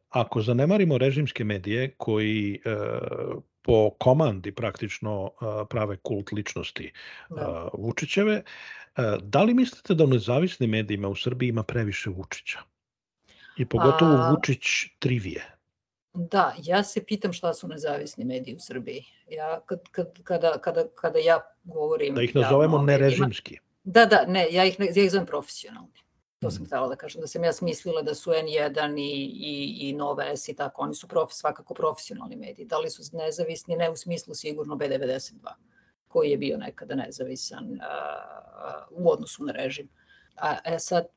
ako 0.10 0.42
zanemarimo 0.42 0.98
režimske 0.98 1.44
medije 1.44 1.94
koji 1.98 2.62
e, 2.66 2.76
po 3.62 3.90
komandi 3.90 4.52
praktično 4.52 5.32
prave 5.70 5.98
kult 5.98 6.32
ličnosti 6.32 6.94
da. 7.30 7.70
Vučićeve, 7.74 8.44
da 9.22 9.44
li 9.44 9.54
mislite 9.54 9.94
da 9.94 10.04
u 10.04 10.08
nezavisnim 10.08 10.70
medijima 10.70 11.08
u 11.08 11.16
Srbiji 11.16 11.50
ima 11.50 11.64
previše 11.64 12.10
Vučića? 12.10 12.60
I 13.60 13.66
pogotovo 13.66 14.12
A... 14.12 14.30
Vučić 14.32 14.66
trivije. 15.00 15.56
Da, 16.14 16.56
ja 16.64 16.84
se 16.84 17.06
pitam 17.06 17.34
šta 17.34 17.54
su 17.54 17.68
nezavisni 17.68 18.26
mediji 18.26 18.56
u 18.56 18.60
Srbiji. 18.60 19.06
Ja, 19.32 19.60
kad, 19.66 19.80
kad, 19.92 20.24
kada, 20.24 20.58
kada, 20.58 20.88
kada 20.96 21.20
ja 21.20 21.40
govorim... 21.64 22.16
Da 22.16 22.22
ih 22.22 22.36
nazovemo 22.36 22.78
ja, 22.78 22.84
nerežimski. 22.84 23.58
Da, 23.84 24.06
da, 24.06 24.26
ne, 24.28 24.48
ja 24.52 24.66
ih, 24.66 24.80
ja 24.80 25.04
ih 25.04 25.12
zovem 25.12 25.26
profesionalni. 25.26 26.00
To 26.40 26.52
sam 26.52 26.62
mhm. 26.62 26.68
htela 26.68 26.88
da 26.88 26.96
kažem, 26.96 27.22
da 27.22 27.28
sam 27.28 27.44
ja 27.44 27.54
smislila 27.54 28.02
da 28.02 28.16
su 28.16 28.32
N1 28.32 29.00
i, 29.00 29.02
i, 29.02 29.90
i 29.90 29.94
Nova 29.94 30.36
S 30.36 30.50
i 30.50 30.56
tako, 30.56 30.82
oni 30.82 30.96
su 30.96 31.08
prof, 31.08 31.32
svakako 31.32 31.74
profesionalni 31.74 32.36
mediji. 32.36 32.66
Da 32.66 32.78
li 32.78 32.90
su 32.90 33.18
nezavisni? 33.18 33.76
Ne 33.76 33.90
u 33.90 33.96
smislu 33.96 34.34
sigurno 34.34 34.76
B92, 34.76 35.32
koji 36.08 36.30
je 36.30 36.38
bio 36.38 36.58
nekada 36.58 36.96
nezavisan 36.96 37.80
a, 37.82 38.86
u 38.92 39.12
odnosu 39.12 39.44
na 39.44 39.52
režim. 39.52 39.90
A 40.42 40.58
e, 40.66 40.80
sad, 40.80 41.08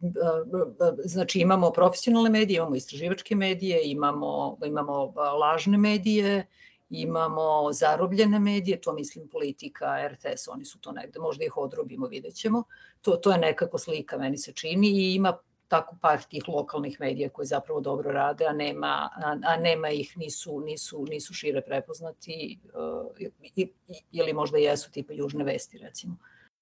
znači 1.04 1.40
imamo 1.40 1.70
profesionalne 1.70 2.30
medije, 2.30 2.56
imamo 2.56 2.74
istraživačke 2.74 3.34
medije, 3.34 3.80
imamo, 3.84 4.58
imamo 4.64 5.12
lažne 5.40 5.78
medije, 5.78 6.46
imamo 6.90 7.72
zarobljene 7.72 8.38
medije, 8.38 8.80
to 8.80 8.92
mislim 8.92 9.28
politika, 9.28 10.08
RTS, 10.08 10.48
oni 10.48 10.64
su 10.64 10.80
to 10.80 10.92
negde, 10.92 11.20
možda 11.20 11.44
ih 11.44 11.56
odrobimo, 11.56 12.06
vidjet 12.06 12.34
ćemo. 12.34 12.64
To, 13.02 13.16
to 13.16 13.32
je 13.32 13.38
nekako 13.38 13.78
slika, 13.78 14.18
meni 14.18 14.38
se 14.38 14.52
čini, 14.52 14.88
i 14.88 15.14
ima 15.14 15.38
tako 15.68 15.96
par 16.00 16.22
tih 16.22 16.48
lokalnih 16.48 17.00
medija 17.00 17.28
koji 17.28 17.46
zapravo 17.46 17.80
dobro 17.80 18.12
rade, 18.12 18.44
a 18.46 18.52
nema, 18.52 19.10
a, 19.16 19.36
a 19.44 19.56
nema 19.56 19.90
ih, 19.90 20.18
nisu, 20.18 20.60
nisu, 20.60 21.06
nisu 21.10 21.34
šire 21.34 21.62
prepoznati, 21.62 22.58
uh, 22.74 23.06
ili 24.12 24.32
možda 24.32 24.58
jesu 24.58 24.90
tipa 24.90 25.12
Južne 25.12 25.44
vesti, 25.44 25.78
recimo. 25.78 26.16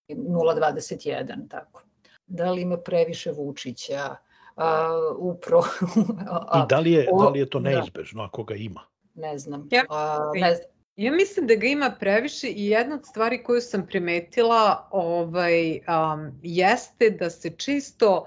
021, 0.09 1.49
tako. 1.51 1.83
Da 2.31 2.51
li 2.51 2.63
ima 2.63 2.77
previše 2.77 3.31
Vučića? 3.33 4.17
Uh, 4.57 4.65
upro, 5.19 5.61
I 6.57 6.69
da 6.69 6.79
li 6.79 6.93
je, 6.93 7.09
o, 7.13 7.23
da 7.23 7.29
li 7.29 7.39
je 7.39 7.51
to 7.51 7.61
da. 7.61 7.71
neizbežno, 7.71 8.23
da. 8.23 8.27
ako 8.27 8.45
ga 8.45 8.55
ima? 8.55 8.81
ne 9.21 9.39
znam. 9.39 9.69
Ja, 9.71 9.85
a, 9.89 10.33
ne 10.35 10.55
znam. 10.55 10.71
Ja 10.97 11.13
mislim 11.13 11.47
da 11.47 11.55
ga 11.55 11.67
ima 11.67 11.97
previše 12.01 12.49
i 12.49 12.67
jedna 12.67 12.95
od 12.95 13.07
stvari 13.07 13.43
koju 13.43 13.61
sam 13.61 13.87
primetila 13.87 14.89
ovaj, 14.91 15.73
um, 15.73 16.33
jeste 16.43 17.11
da 17.11 17.31
se 17.31 17.51
čisto, 17.51 18.27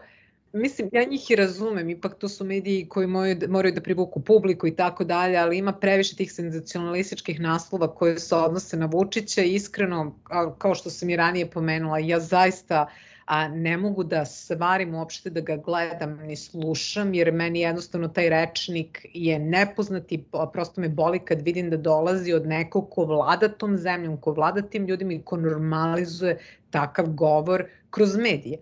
mislim, 0.54 0.90
ja 0.92 1.04
njih 1.04 1.32
i 1.32 1.36
razumem, 1.36 1.90
ipak 1.90 2.16
to 2.18 2.30
su 2.30 2.46
mediji 2.46 2.88
koji 2.90 3.08
moraju, 3.08 3.36
da, 3.36 3.48
moraju 3.48 3.74
da 3.74 3.82
privuku 3.82 4.22
publiku 4.22 4.68
i 4.68 4.76
tako 4.76 5.04
dalje, 5.04 5.38
ali 5.38 5.58
ima 5.58 5.72
previše 5.74 6.16
tih 6.16 6.34
senzacionalističkih 6.34 7.40
naslova 7.40 7.96
koje 7.96 8.20
se 8.20 8.36
odnose 8.36 8.78
na 8.78 8.86
Vučića 8.86 9.42
i 9.42 9.54
iskreno, 9.54 10.20
kao 10.58 10.76
što 10.76 10.90
sam 10.90 11.10
i 11.10 11.16
ranije 11.16 11.50
pomenula, 11.50 12.00
ja 12.00 12.20
zaista 12.20 12.82
uh, 12.82 13.13
a 13.26 13.48
ne 13.48 13.78
mogu 13.78 14.04
da 14.04 14.26
svarim 14.26 14.96
uopšte 14.96 15.30
da 15.30 15.42
ga 15.42 15.56
gledam 15.58 16.18
ni 16.28 16.36
slušam, 16.36 17.14
jer 17.14 17.32
meni 17.32 17.60
jednostavno 17.60 18.08
taj 18.08 18.30
rečnik 18.30 19.06
je 19.14 19.40
nepoznat 19.40 20.12
i 20.12 20.24
prosto 20.54 20.82
me 20.82 20.90
boli 20.90 21.20
kad 21.20 21.42
vidim 21.42 21.70
da 21.70 21.78
dolazi 21.78 22.34
od 22.34 22.48
nekog 22.48 22.90
ko 22.90 23.06
vlada 23.06 23.50
tom 23.50 23.78
zemljom, 23.78 24.18
ko 24.18 24.32
vlada 24.32 24.62
tim 24.62 24.88
ljudima 24.88 25.14
i 25.14 25.22
ko 25.26 25.38
normalizuje 25.38 26.40
takav 26.70 27.06
govor 27.08 27.66
kroz 27.90 28.16
medije. 28.16 28.58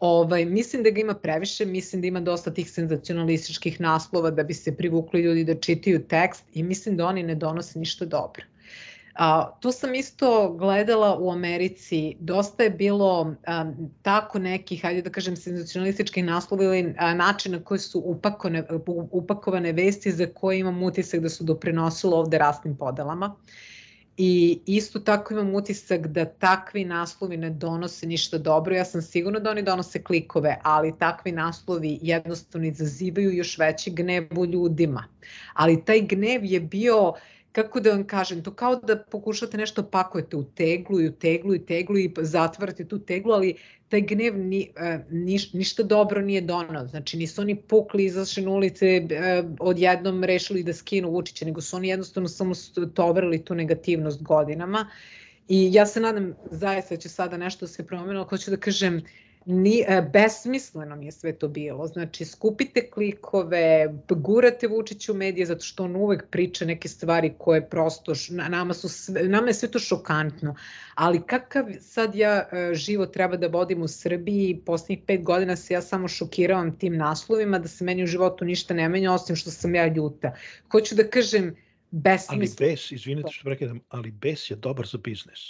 Ovaj, 0.00 0.44
mislim 0.44 0.82
da 0.82 0.90
ga 0.90 1.00
ima 1.00 1.14
previše, 1.14 1.64
mislim 1.64 2.02
da 2.02 2.08
ima 2.08 2.20
dosta 2.20 2.50
tih 2.50 2.70
senzacionalističkih 2.70 3.80
naslova 3.80 4.30
da 4.30 4.42
bi 4.42 4.54
se 4.54 4.76
privukli 4.76 5.20
ljudi 5.22 5.44
da 5.44 5.54
čitaju 5.54 6.02
tekst 6.08 6.44
i 6.54 6.62
mislim 6.62 6.96
da 6.96 7.06
oni 7.06 7.22
ne 7.22 7.34
donose 7.34 7.78
ništa 7.78 8.04
dobro. 8.04 8.51
A, 9.14 9.58
to 9.60 9.72
sam 9.72 9.94
isto 9.94 10.52
gledala 10.58 11.18
u 11.18 11.30
Americi, 11.30 12.16
dosta 12.20 12.62
je 12.62 12.70
bilo 12.70 13.34
a, 13.46 13.72
tako 14.02 14.38
nekih, 14.38 14.82
hajde 14.82 15.02
da 15.02 15.10
kažem, 15.10 15.36
senzacionalističkih 15.36 16.24
naslova 16.24 16.64
ili 16.64 16.94
načina 17.14 17.64
koji 17.64 17.80
su 17.80 18.02
upakone, 18.04 18.64
upakovane 19.10 19.72
vesti 19.72 20.12
za 20.12 20.26
koje 20.34 20.58
imam 20.58 20.82
utisak 20.82 21.20
da 21.20 21.28
su 21.28 21.44
doprinosilo 21.44 22.16
ovde 22.16 22.38
rasnim 22.38 22.76
podelama. 22.76 23.36
I 24.16 24.60
isto 24.66 25.00
tako 25.00 25.34
imam 25.34 25.54
utisak 25.54 26.06
da 26.06 26.24
takvi 26.24 26.84
naslovi 26.84 27.36
ne 27.36 27.50
donose 27.50 28.06
ništa 28.06 28.38
dobro. 28.38 28.74
Ja 28.74 28.84
sam 28.84 29.02
sigurna 29.02 29.38
da 29.38 29.50
oni 29.50 29.62
donose 29.62 30.02
klikove, 30.02 30.58
ali 30.62 30.98
takvi 30.98 31.32
naslovi 31.32 31.98
jednostavno 32.02 32.66
izazivaju 32.66 33.32
još 33.32 33.58
veći 33.58 33.90
gnev 33.90 34.26
u 34.36 34.46
ljudima. 34.46 35.04
Ali 35.54 35.84
taj 35.84 36.00
gnev 36.00 36.44
je 36.44 36.60
bio 36.60 37.12
kako 37.52 37.80
da 37.80 37.90
vam 37.90 38.06
kažem, 38.06 38.42
to 38.42 38.54
kao 38.54 38.76
da 38.76 38.96
pokušate 38.96 39.56
nešto 39.56 39.82
pakujete 39.82 40.36
u 40.36 40.44
teglu 40.44 41.00
i 41.00 41.08
u 41.08 41.12
teglu 41.12 41.54
i 41.54 41.66
teglu 41.66 41.98
i 41.98 42.12
zatvarate 42.20 42.88
tu 42.88 42.98
teglu, 42.98 43.32
ali 43.32 43.54
taj 43.88 44.00
gnev 44.00 44.38
ni, 44.38 44.70
e, 44.76 44.98
niš, 45.10 45.52
ništa 45.52 45.82
dobro 45.82 46.20
nije 46.20 46.40
donao. 46.40 46.86
Znači 46.86 47.16
nisu 47.16 47.40
oni 47.40 47.56
pukli, 47.56 48.04
izašli 48.04 48.42
na 48.42 48.50
ulice, 48.50 48.86
e, 48.86 49.42
odjednom 49.60 50.24
rešili 50.24 50.62
da 50.62 50.72
skinu 50.72 51.10
Vučića, 51.10 51.44
nego 51.44 51.60
su 51.60 51.76
oni 51.76 51.88
jednostavno 51.88 52.28
samo 52.28 52.54
toverili 52.94 53.44
tu 53.44 53.54
negativnost 53.54 54.22
godinama. 54.22 54.86
I 55.48 55.68
ja 55.72 55.86
se 55.86 56.00
nadam 56.00 56.34
zaista 56.50 56.94
da 56.94 57.00
će 57.00 57.08
sada 57.08 57.36
nešto 57.36 57.66
se 57.66 57.86
promenilo, 57.86 58.24
hoću 58.24 58.50
da 58.50 58.56
kažem, 58.56 59.02
ni, 59.46 59.84
e, 59.88 60.02
besmisleno 60.12 60.96
mi 60.96 61.06
je 61.06 61.12
sve 61.12 61.32
to 61.32 61.48
bilo. 61.48 61.86
Znači, 61.86 62.24
skupite 62.24 62.90
klikove, 62.90 63.94
gurate 64.08 64.66
Vučiću 64.66 65.14
medije 65.14 65.46
zato 65.46 65.64
što 65.64 65.84
on 65.84 65.96
uvek 65.96 66.26
priča 66.30 66.64
neke 66.64 66.88
stvari 66.88 67.34
koje 67.38 67.68
prosto, 67.68 68.12
nama, 68.30 68.74
su 68.74 68.88
sve, 68.88 69.22
nama 69.22 69.48
je 69.48 69.54
sve 69.54 69.70
to 69.70 69.78
šokantno. 69.78 70.56
Ali 70.94 71.22
kakav 71.26 71.66
sad 71.80 72.14
ja 72.14 72.48
e, 72.52 72.74
život 72.74 73.12
treba 73.12 73.36
da 73.36 73.46
vodim 73.46 73.82
u 73.82 73.88
Srbiji, 73.88 74.62
poslednjih 74.66 74.98
pet 75.06 75.22
godina 75.22 75.56
se 75.56 75.74
ja 75.74 75.82
samo 75.82 76.08
šokiravam 76.08 76.78
tim 76.78 76.96
naslovima, 76.96 77.58
da 77.58 77.68
se 77.68 77.84
meni 77.84 78.04
u 78.04 78.06
životu 78.06 78.44
ništa 78.44 78.74
ne 78.74 78.88
menja, 78.88 79.12
osim 79.12 79.36
što 79.36 79.50
sam 79.50 79.74
ja 79.74 79.86
ljuta. 79.86 80.34
Hoću 80.72 80.94
da 80.94 81.08
kažem, 81.08 81.56
besmisleno. 81.90 82.42
Ali 82.42 82.70
bes, 82.70 82.90
izvinite 82.92 83.28
što 83.32 83.44
prekidam, 83.44 83.80
ali 83.88 84.10
bes 84.10 84.50
je 84.50 84.56
dobar 84.56 84.86
za 84.86 84.98
biznis. 84.98 85.40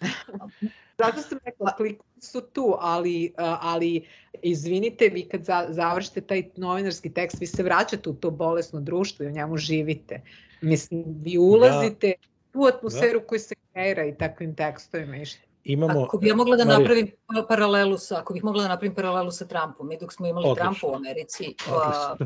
Zato 0.98 1.20
sam 1.20 1.38
rekla, 1.44 1.76
klikovi 1.76 2.20
su 2.20 2.40
tu, 2.40 2.76
ali, 2.80 3.32
ali 3.38 4.06
izvinite, 4.42 5.08
vi 5.08 5.28
kad 5.28 5.44
završite 5.68 6.20
taj 6.20 6.42
novinarski 6.56 7.14
tekst, 7.14 7.40
vi 7.40 7.46
se 7.46 7.62
vraćate 7.62 8.10
u 8.10 8.14
to 8.14 8.30
bolesno 8.30 8.80
društvo 8.80 9.24
i 9.24 9.28
u 9.28 9.32
njemu 9.32 9.56
živite. 9.56 10.20
Mislim, 10.60 11.04
vi 11.22 11.38
ulazite 11.38 12.06
ja. 12.06 12.14
u 12.54 12.64
atmosferu 12.64 13.20
da. 13.20 13.26
koja 13.26 13.38
se 13.38 13.54
kreira 13.72 14.04
i 14.04 14.14
takvim 14.14 14.54
tekstovima 14.54 15.16
i 15.16 15.24
imamo... 15.66 16.04
Ako 16.04 16.18
bih 16.18 16.28
ja 16.28 16.34
mogla 16.34 16.56
da 16.56 16.64
napravim 16.64 17.10
paralelu 17.48 17.98
sa, 17.98 18.18
ako 18.18 18.34
bih 18.34 18.44
mogla 18.44 18.62
da 18.62 18.68
napravim 18.68 18.94
paralelu 18.94 19.30
sa 19.30 19.46
Trumpom, 19.46 19.88
mi 19.88 19.98
dok 19.98 20.12
smo 20.12 20.26
imali 20.26 20.48
Odlično. 20.48 20.64
Trumpa 20.64 20.86
u 20.86 20.94
Americi, 20.94 21.54
a, 21.70 22.16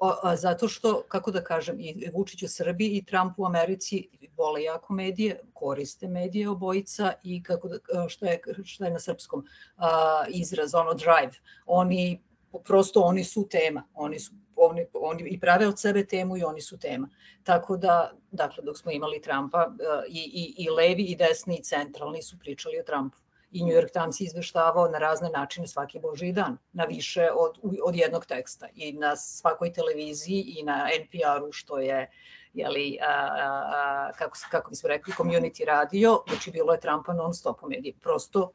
a, 0.00 0.16
a, 0.22 0.36
zato 0.36 0.68
što, 0.68 1.02
kako 1.08 1.30
da 1.30 1.44
kažem, 1.44 1.80
i 1.80 2.10
Vučić 2.14 2.42
u 2.42 2.48
Srbiji 2.48 2.88
i 2.88 3.04
Trump 3.04 3.38
u 3.38 3.46
Americi 3.46 4.08
vole 4.36 4.62
jako 4.62 4.92
medije, 4.92 5.40
koriste 5.52 6.08
medije 6.08 6.48
obojica 6.48 7.12
i 7.22 7.42
kako 7.42 7.68
da, 7.68 7.78
šta, 8.08 8.26
je, 8.26 8.40
šta 8.64 8.84
je 8.84 8.90
na 8.90 8.98
srpskom 8.98 9.44
a, 9.76 10.24
izraz, 10.28 10.74
ono 10.74 10.94
drive, 10.94 11.32
oni 11.66 12.22
prosto 12.58 13.00
oni 13.00 13.24
su 13.24 13.48
tema, 13.48 13.84
oni 13.94 14.18
su 14.18 14.32
oni, 14.56 14.86
oni 14.94 15.22
i 15.30 15.40
prave 15.40 15.68
od 15.68 15.80
sebe 15.80 16.06
temu 16.06 16.36
i 16.36 16.42
oni 16.42 16.60
su 16.60 16.78
tema. 16.78 17.08
Tako 17.42 17.76
da, 17.76 18.12
dakle, 18.30 18.64
dok 18.64 18.78
smo 18.78 18.90
imali 18.90 19.20
Trumpa, 19.20 19.66
uh, 19.68 20.04
i, 20.08 20.30
i, 20.34 20.64
i 20.64 20.70
levi 20.70 21.02
i 21.02 21.16
desni 21.16 21.56
i 21.56 21.62
centralni 21.62 22.22
su 22.22 22.38
pričali 22.38 22.78
o 22.80 22.82
Trumpu. 22.82 23.16
I 23.50 23.64
New 23.64 23.74
York 23.74 23.92
Times 23.92 24.20
je 24.20 24.24
izveštavao 24.24 24.88
na 24.88 24.98
razne 24.98 25.30
načine 25.30 25.66
svaki 25.66 25.98
boži 25.98 26.32
dan, 26.32 26.58
na 26.72 26.84
više 26.84 27.28
od, 27.34 27.58
od 27.84 27.96
jednog 27.96 28.26
teksta. 28.26 28.68
I 28.74 28.92
na 28.92 29.16
svakoj 29.16 29.72
televiziji 29.72 30.54
i 30.58 30.62
na 30.62 30.88
NPR-u, 31.00 31.52
što 31.52 31.78
je 31.78 32.10
jeli, 32.54 32.98
a, 33.02 33.06
a, 33.08 34.10
kako, 34.18 34.38
kako 34.50 34.70
bismo 34.70 34.88
rekli, 34.88 35.14
community 35.18 35.66
radio, 35.66 36.22
znači 36.28 36.50
bilo 36.50 36.72
je 36.72 36.80
Trumpa 36.80 37.12
non 37.12 37.34
stop 37.34 37.62
u 37.62 37.68
mediji. 37.68 37.94
Prosto 38.00 38.52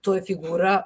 to 0.00 0.14
je 0.14 0.22
figura 0.22 0.82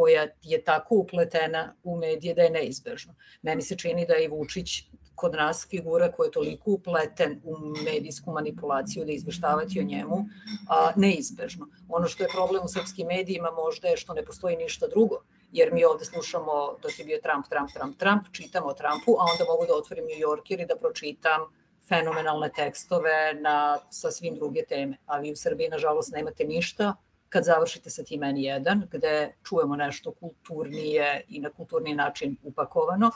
koja 0.00 0.26
je 0.42 0.64
tako 0.64 0.94
upletena 0.94 1.74
u 1.84 1.96
medije 1.96 2.34
da 2.34 2.42
je 2.42 2.50
neizbežno. 2.50 3.14
Meni 3.42 3.62
se 3.62 3.76
čini 3.76 4.06
da 4.08 4.14
je 4.14 4.28
Vučić 4.28 4.70
kod 5.14 5.34
nas 5.36 5.66
figura 5.70 6.08
koja 6.12 6.26
je 6.26 6.32
toliko 6.32 6.70
upleten 6.70 7.40
u 7.44 7.56
medijsku 7.84 8.32
manipulaciju 8.32 9.04
da 9.04 9.12
izveštavati 9.12 9.80
o 9.80 9.82
njemu 9.82 10.22
a, 10.68 10.92
neizbežno. 10.96 11.68
Ono 11.88 12.08
što 12.08 12.24
je 12.24 12.32
problem 12.32 12.64
u 12.64 12.68
srpskim 12.68 13.06
medijima 13.06 13.50
možda 13.50 13.88
je 13.88 13.96
što 13.96 14.14
ne 14.14 14.24
postoji 14.24 14.56
ništa 14.56 14.88
drugo, 14.88 15.20
jer 15.52 15.72
mi 15.72 15.84
ovde 15.84 16.04
slušamo 16.04 16.56
dok 16.82 16.98
je 16.98 17.04
bio 17.04 17.20
Trump, 17.22 17.46
Trump, 17.52 17.70
Trump, 17.74 17.98
Trump, 17.98 18.32
čitamo 18.32 18.66
o 18.66 18.74
Trumpu, 18.80 19.18
a 19.20 19.28
onda 19.32 19.44
mogu 19.52 19.66
da 19.66 19.76
otvorim 19.76 20.04
New 20.04 20.20
Yorker 20.28 20.60
i 20.60 20.66
da 20.66 20.76
pročitam 20.76 21.40
fenomenalne 21.88 22.50
tekstove 22.56 23.34
na 23.34 23.78
sasvim 23.90 24.34
druge 24.34 24.64
teme. 24.64 24.96
A 25.06 25.18
vi 25.18 25.32
u 25.32 25.36
Srbiji, 25.36 25.68
nažalost, 25.68 26.12
nemate 26.12 26.44
ništa 26.44 26.94
kad 27.30 27.44
završite 27.44 27.90
sa 27.90 28.04
tim 28.04 28.20
N1, 28.20 28.86
gde 28.90 29.34
čujemo 29.42 29.76
nešto 29.76 30.12
kulturnije 30.12 31.24
i 31.28 31.40
na 31.40 31.50
kulturni 31.50 31.94
način 31.94 32.36
upakovano, 32.42 33.10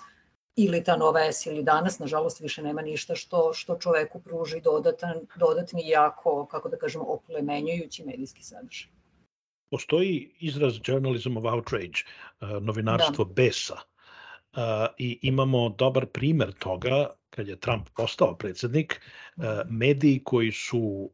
ili 0.56 0.84
ta 0.84 0.96
nova 0.96 1.32
S 1.32 1.46
ili 1.46 1.62
danas, 1.62 1.98
nažalost 1.98 2.40
više 2.40 2.62
nema 2.62 2.82
ništa 2.82 3.14
što, 3.14 3.52
što 3.52 3.78
čoveku 3.78 4.20
pruži 4.20 4.60
dodatan, 4.60 5.26
dodatni 5.36 5.88
jako, 5.88 6.46
kako 6.46 6.68
da 6.68 6.76
kažemo, 6.76 7.04
oplemenjujući 7.04 8.04
medijski 8.04 8.42
sadržaj. 8.42 8.90
Postoji 9.70 10.30
izraz 10.40 10.74
journalism 10.84 11.36
of 11.36 11.44
outrage, 11.44 12.04
uh, 12.40 12.48
novinarstvo 12.62 13.24
da. 13.24 13.32
besa, 13.32 13.74
uh, 13.74 14.60
i 14.98 15.18
imamo 15.22 15.68
dobar 15.68 16.06
primer 16.06 16.52
toga 16.52 17.06
kad 17.34 17.48
je 17.48 17.56
Trump 17.56 17.88
postao 17.96 18.36
predsednik, 18.36 19.00
uh, 19.36 19.44
mediji 19.70 20.20
koji 20.24 20.52
su 20.52 21.10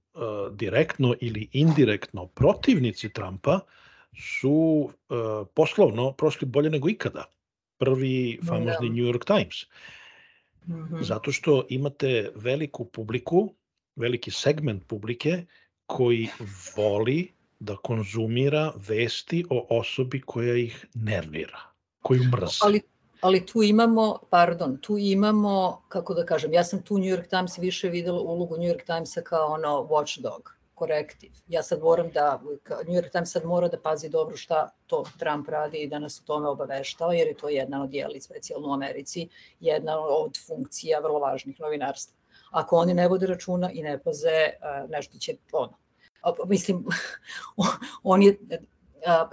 direktno 0.52 1.14
ili 1.20 1.48
indirektno 1.52 2.26
protivnici 2.26 3.12
Trumpa 3.12 3.60
su 4.16 4.90
poslovno 5.54 6.12
prošli 6.12 6.46
bolje 6.46 6.70
nego 6.70 6.88
ikada 6.88 7.24
prvi 7.78 8.40
famozni 8.46 8.88
da. 8.88 8.94
New 8.94 9.04
York 9.04 9.24
Times. 9.24 9.64
-hmm. 10.70 11.02
Zato 11.02 11.32
što 11.32 11.66
imate 11.68 12.30
veliku 12.34 12.84
publiku, 12.84 13.54
veliki 13.96 14.30
segment 14.30 14.86
publike 14.86 15.44
koji 15.86 16.28
voli 16.76 17.32
da 17.58 17.76
konzumira 17.76 18.72
vesti 18.88 19.44
o 19.50 19.66
osobi 19.70 20.20
koja 20.20 20.56
ih 20.56 20.86
nervira, 20.94 21.60
koju 22.02 22.24
mrze. 22.24 22.58
Ali, 22.62 22.80
ali 23.20 23.46
tu 23.46 23.62
imamo, 23.62 24.18
pardon, 24.30 24.78
tu 24.80 24.98
imamo, 24.98 25.82
kako 25.88 26.14
da 26.14 26.26
kažem, 26.26 26.52
ja 26.52 26.64
sam 26.64 26.82
tu 26.82 26.98
New 26.98 27.08
York 27.08 27.28
Times 27.28 27.58
više 27.58 27.88
videla 27.88 28.20
ulogu 28.20 28.56
New 28.56 28.68
York 28.68 28.84
Timesa 28.86 29.20
kao 29.20 29.46
ono 29.46 29.86
watchdog 29.90 30.60
korektiv. 30.74 31.32
Ja 31.48 31.62
sad 31.62 31.82
moram 31.82 32.10
da, 32.10 32.40
New 32.86 32.96
York 32.96 33.10
Times 33.12 33.32
sad 33.32 33.44
mora 33.44 33.68
da 33.68 33.80
pazi 33.80 34.08
dobro 34.08 34.36
šta 34.36 34.70
to 34.86 35.04
Trump 35.18 35.48
radi 35.48 35.78
i 35.78 35.88
da 35.88 35.98
nas 35.98 36.20
o 36.20 36.24
tome 36.26 36.48
obaveštava, 36.48 37.14
jer 37.14 37.28
je 37.28 37.34
to 37.34 37.48
jedna 37.48 37.82
od 37.82 37.90
dijeli, 37.90 38.20
specijalno 38.20 38.68
u 38.68 38.72
Americi, 38.72 39.28
jedna 39.60 39.98
od 39.98 40.38
funkcija 40.46 41.00
vrlo 41.00 41.18
važnih 41.18 41.60
novinarstva. 41.60 42.16
Ako 42.50 42.76
oni 42.76 42.94
ne 42.94 43.08
vode 43.08 43.26
računa 43.26 43.70
i 43.72 43.82
ne 43.82 43.98
paze, 44.02 44.50
nešto 44.88 45.18
će, 45.18 45.36
ono, 45.52 45.76
mislim, 46.46 46.84
on 48.02 48.22
je, 48.22 48.38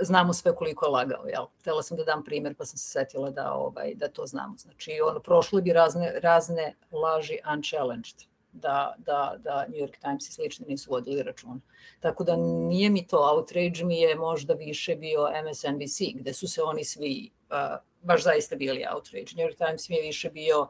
znamo 0.01 0.33
sve 0.33 0.55
koliko 0.55 0.85
je 0.85 0.89
lagao, 0.89 1.25
jel? 1.25 1.45
Htela 1.59 1.83
sam 1.83 1.97
da 1.97 2.03
dam 2.03 2.23
primer, 2.23 2.55
pa 2.55 2.65
sam 2.65 2.77
se 2.77 2.87
setila 2.89 3.29
da, 3.29 3.53
ovaj, 3.53 3.93
da 3.95 4.07
to 4.07 4.25
znamo. 4.25 4.57
Znači, 4.57 4.99
ono, 5.09 5.19
prošle 5.19 5.61
bi 5.61 5.73
razne, 5.73 6.19
razne 6.19 6.75
laži 6.91 7.37
unchallenged 7.53 8.15
da, 8.51 8.95
da, 8.97 9.35
da 9.39 9.65
New 9.67 9.77
York 9.77 9.97
Times 10.01 10.29
i 10.29 10.31
slični 10.31 10.65
nisu 10.69 10.91
vodili 10.91 11.23
računa. 11.23 11.59
Tako 11.99 12.23
da 12.23 12.35
nije 12.35 12.89
mi 12.89 13.07
to, 13.07 13.17
outrage 13.17 13.83
mi 13.83 13.99
je 13.99 14.15
možda 14.15 14.53
više 14.53 14.95
bio 14.95 15.27
MSNBC, 15.49 15.99
gde 16.13 16.33
su 16.33 16.47
se 16.47 16.63
oni 16.63 16.83
svi 16.83 17.31
uh, 17.49 17.77
baš 18.01 18.23
zaista 18.23 18.55
bili 18.55 18.85
outrage. 18.93 19.31
New 19.35 19.47
York 19.47 19.57
Times 19.57 19.89
mi 19.89 19.95
je 19.95 20.01
više 20.01 20.29
bio 20.29 20.67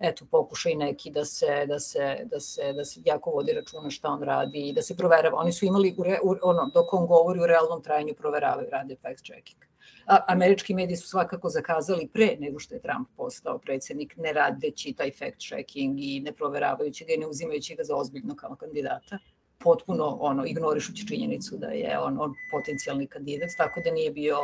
eto 0.00 0.26
pokušaj 0.30 0.74
neki 0.74 1.10
da 1.10 1.24
se 1.24 1.66
da 1.66 1.78
se 1.78 2.26
da 2.30 2.40
se 2.40 2.72
da 2.72 2.84
se 2.84 3.00
jako 3.04 3.30
vodi 3.30 3.52
računa 3.52 3.90
šta 3.90 4.08
on 4.08 4.22
radi 4.22 4.68
i 4.68 4.72
da 4.72 4.82
se 4.82 4.96
proverava. 4.96 5.38
Oni 5.38 5.52
su 5.52 5.64
imali 5.64 5.94
u, 5.98 6.02
re, 6.02 6.18
u 6.22 6.34
ono 6.42 6.70
dok 6.74 6.92
on 6.92 7.06
govori 7.06 7.40
u 7.40 7.46
realnom 7.46 7.82
trajanju 7.82 8.14
proveravaju, 8.14 8.68
rade 8.70 8.96
fact 8.96 9.24
checking. 9.24 9.64
A, 10.06 10.18
američki 10.28 10.74
mediji 10.74 10.96
su 10.96 11.08
svakako 11.08 11.48
zakazali 11.48 12.08
pre 12.12 12.36
nego 12.40 12.58
što 12.58 12.74
je 12.74 12.82
Trump 12.82 13.08
postao 13.16 13.58
predsednik, 13.58 14.16
ne 14.16 14.32
radeći 14.32 14.92
taj 14.92 15.10
fact 15.10 15.40
checking 15.48 16.00
i 16.00 16.20
ne 16.20 16.32
proveravajući 16.32 17.04
ga 17.04 17.12
i 17.12 17.16
ne 17.16 17.26
uzimajući 17.26 17.74
ga 17.74 17.84
za 17.84 17.96
ozbiljno 17.96 18.36
kao 18.36 18.56
kandidata 18.56 19.18
potpuno 19.58 20.16
ono 20.20 20.46
ignorišući 20.46 21.06
činjenicu 21.06 21.56
da 21.56 21.66
je 21.66 21.98
on, 21.98 22.20
on 22.20 22.34
potencijalni 22.50 23.06
kandidat, 23.06 23.50
tako 23.58 23.80
da 23.84 23.90
nije 23.90 24.10
bio 24.10 24.38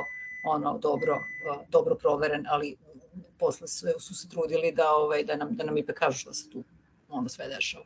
ono 0.48 0.78
dobro 0.78 1.16
dobro 1.68 1.94
proveren, 1.94 2.46
ali 2.48 2.76
posle 3.40 3.68
sve 3.68 3.92
su 3.98 4.14
se 4.14 4.28
trudili 4.28 4.72
da 4.72 4.90
ovaj 4.90 5.24
da 5.24 5.36
nam 5.36 5.56
da 5.56 5.64
nam 5.64 5.78
ipak 5.78 5.96
kažu 5.96 6.18
šta 6.18 6.34
se 6.34 6.50
tu 6.50 6.64
ono 7.08 7.28
sve 7.28 7.48
dešava. 7.48 7.84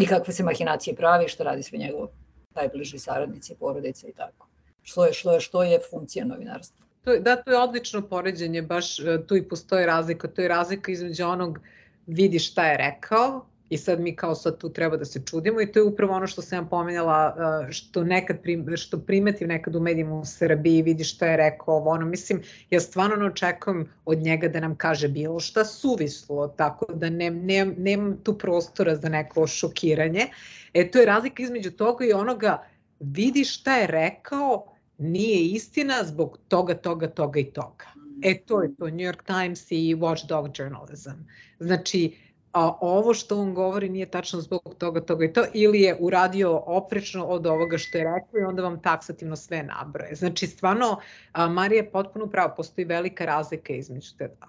I 0.00 0.06
kakve 0.06 0.34
se 0.34 0.42
mahinacije 0.42 0.96
pravi, 0.96 1.28
šta 1.28 1.44
radi 1.44 1.62
sve 1.62 1.78
njegovo 1.78 2.10
najbliži 2.54 2.98
saradnici, 2.98 3.54
porodice 3.54 4.08
i 4.08 4.12
tako. 4.12 4.48
Što 4.82 5.06
je, 5.06 5.12
što 5.12 5.32
je, 5.32 5.40
što 5.40 5.62
je 5.62 5.80
funkcija 5.90 6.24
novinarstva. 6.24 6.86
To, 7.04 7.18
da, 7.18 7.36
to 7.36 7.50
je 7.50 7.58
odlično 7.58 8.02
poređenje, 8.08 8.62
baš 8.62 8.98
e, 8.98 9.26
tu 9.26 9.36
i 9.36 9.48
postoji 9.48 9.86
razlika. 9.86 10.28
To 10.28 10.42
je 10.42 10.48
razlika 10.48 10.92
između 10.92 11.24
onog 11.24 11.58
vidi 12.06 12.38
šta 12.38 12.66
je 12.66 12.76
rekao 12.76 13.46
i 13.74 13.78
sad 13.78 14.00
mi 14.00 14.16
kao 14.16 14.34
sad 14.34 14.58
tu 14.58 14.68
treba 14.72 14.96
da 14.96 15.04
se 15.04 15.20
čudimo 15.26 15.60
i 15.60 15.66
to 15.72 15.78
je 15.78 15.82
upravo 15.82 16.14
ono 16.14 16.26
što 16.26 16.42
sam 16.42 16.58
ja 16.58 16.68
pomenjala, 16.70 17.36
što 17.70 18.04
nekad 18.04 18.38
što 18.76 18.98
primetim 18.98 19.48
nekad 19.48 19.76
u 19.76 19.80
medijima 19.80 20.14
u 20.14 20.24
Srbiji 20.24 20.82
vidi 20.82 21.04
šta 21.04 21.26
je 21.26 21.36
rekao 21.36 21.74
ovo 21.74 21.90
ono 21.90 22.06
mislim 22.06 22.42
ja 22.70 22.80
stvarno 22.80 23.16
ne 23.16 23.26
očekujem 23.26 23.88
od 24.04 24.18
njega 24.18 24.48
da 24.48 24.60
nam 24.60 24.76
kaže 24.76 25.08
bilo 25.08 25.40
šta 25.40 25.64
suvislo 25.64 26.48
tako 26.48 26.86
da 26.94 27.10
ne, 27.10 27.30
ne, 27.30 27.64
nemam 27.64 28.16
tu 28.22 28.38
prostora 28.38 28.96
za 28.96 29.08
neko 29.08 29.46
šokiranje 29.46 30.26
e 30.74 30.90
to 30.90 30.98
je 30.98 31.06
razlika 31.06 31.42
između 31.42 31.70
toga 31.70 32.04
i 32.04 32.12
onoga 32.12 32.62
vidi 33.00 33.44
šta 33.44 33.76
je 33.76 33.86
rekao 33.86 34.66
nije 34.98 35.46
istina 35.46 36.04
zbog 36.04 36.38
toga, 36.48 36.74
toga, 36.74 37.08
toga 37.08 37.40
i 37.40 37.44
toga. 37.44 37.84
E 38.22 38.38
to 38.46 38.62
je 38.62 38.74
to, 38.76 38.86
New 38.86 39.06
York 39.10 39.22
Times 39.26 39.70
i 39.70 39.94
Watchdog 39.94 40.60
Journalism. 40.60 41.10
Znači, 41.58 42.16
a 42.54 42.78
ovo 42.80 43.14
što 43.14 43.40
on 43.40 43.54
govori 43.54 43.88
nije 43.88 44.06
tačno 44.06 44.40
zbog 44.40 44.74
toga, 44.78 45.00
toga 45.00 45.24
i 45.24 45.32
to, 45.32 45.44
ili 45.54 45.80
je 45.80 45.96
uradio 46.00 46.62
oprečno 46.66 47.24
od 47.24 47.46
ovoga 47.46 47.78
što 47.78 47.98
je 47.98 48.04
rekao 48.04 48.40
i 48.40 48.44
onda 48.44 48.62
vam 48.62 48.82
taksativno 48.82 49.36
sve 49.36 49.62
nabroje. 49.62 50.14
Znači, 50.14 50.46
stvarno, 50.46 51.00
a, 51.32 51.48
Marija 51.48 51.82
je 51.82 51.90
potpuno 51.90 52.26
pravo, 52.26 52.54
postoji 52.56 52.84
velika 52.84 53.24
razlika 53.24 53.72
između 53.72 54.08
te 54.18 54.28
dva. 54.28 54.48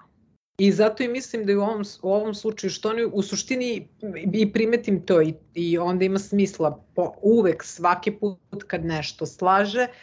I 0.57 0.71
zato 0.71 1.03
i 1.03 1.07
mislim 1.07 1.45
da 1.45 1.51
je 1.51 1.57
u 1.57 1.61
ovom, 1.61 1.83
u 2.01 2.13
ovom 2.13 2.33
slučaju 2.33 2.71
što 2.71 2.89
oni 2.89 3.05
u 3.13 3.21
suštini 3.21 3.87
i 4.33 4.51
primetim 4.53 5.05
to 5.05 5.21
i, 5.21 5.33
i 5.53 5.77
onda 5.77 6.05
ima 6.05 6.19
smisla 6.19 6.83
po, 6.95 7.13
uvek 7.21 7.63
svaki 7.63 8.11
put 8.11 8.63
kad 8.67 8.85
nešto 8.85 9.25
slaže, 9.25 9.87
uh, 9.89 9.95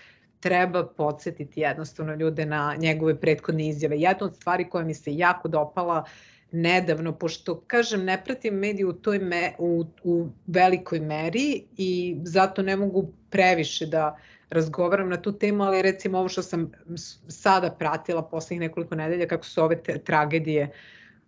treba 0.42 0.86
podsjetiti 0.86 1.60
jednostavno 1.60 2.14
ljude 2.14 2.46
na 2.46 2.76
njegove 2.78 3.20
prethodne 3.20 3.68
izjave. 3.68 4.00
Jedna 4.00 4.26
od 4.26 4.36
stvari 4.36 4.68
koja 4.70 4.84
mi 4.84 4.94
se 4.94 5.16
jako 5.16 5.48
dopala 5.48 6.04
nedavno, 6.52 7.12
pošto, 7.12 7.60
kažem, 7.66 8.04
ne 8.04 8.24
pratim 8.24 8.54
mediju 8.54 8.90
u, 8.90 8.92
toj 8.92 9.18
me, 9.18 9.52
u, 9.58 9.84
u 10.02 10.28
velikoj 10.46 11.00
meri 11.00 11.64
i 11.76 12.16
zato 12.24 12.62
ne 12.62 12.76
mogu 12.76 13.12
previše 13.30 13.86
da 13.86 14.18
razgovaram 14.50 15.08
na 15.08 15.16
tu 15.22 15.32
temu, 15.32 15.64
ali 15.64 15.82
recimo 15.82 16.18
ovo 16.18 16.28
što 16.28 16.42
sam 16.42 16.70
sada 17.28 17.70
pratila 17.70 18.22
poslednjih 18.22 18.60
nekoliko 18.60 18.94
nedelja, 18.94 19.28
kako 19.28 19.44
su 19.44 19.62
ove 19.62 19.82
tragedije 20.04 20.70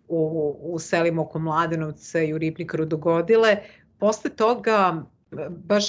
u, 0.07 0.55
u 0.61 0.79
selima 0.79 1.21
oko 1.21 1.39
Mladenovca 1.39 2.21
i 2.21 2.33
u 2.33 2.37
Ripnikaru 2.37 2.85
dogodile, 2.85 3.57
posle 3.99 4.29
toga 4.29 5.05
baš 5.49 5.85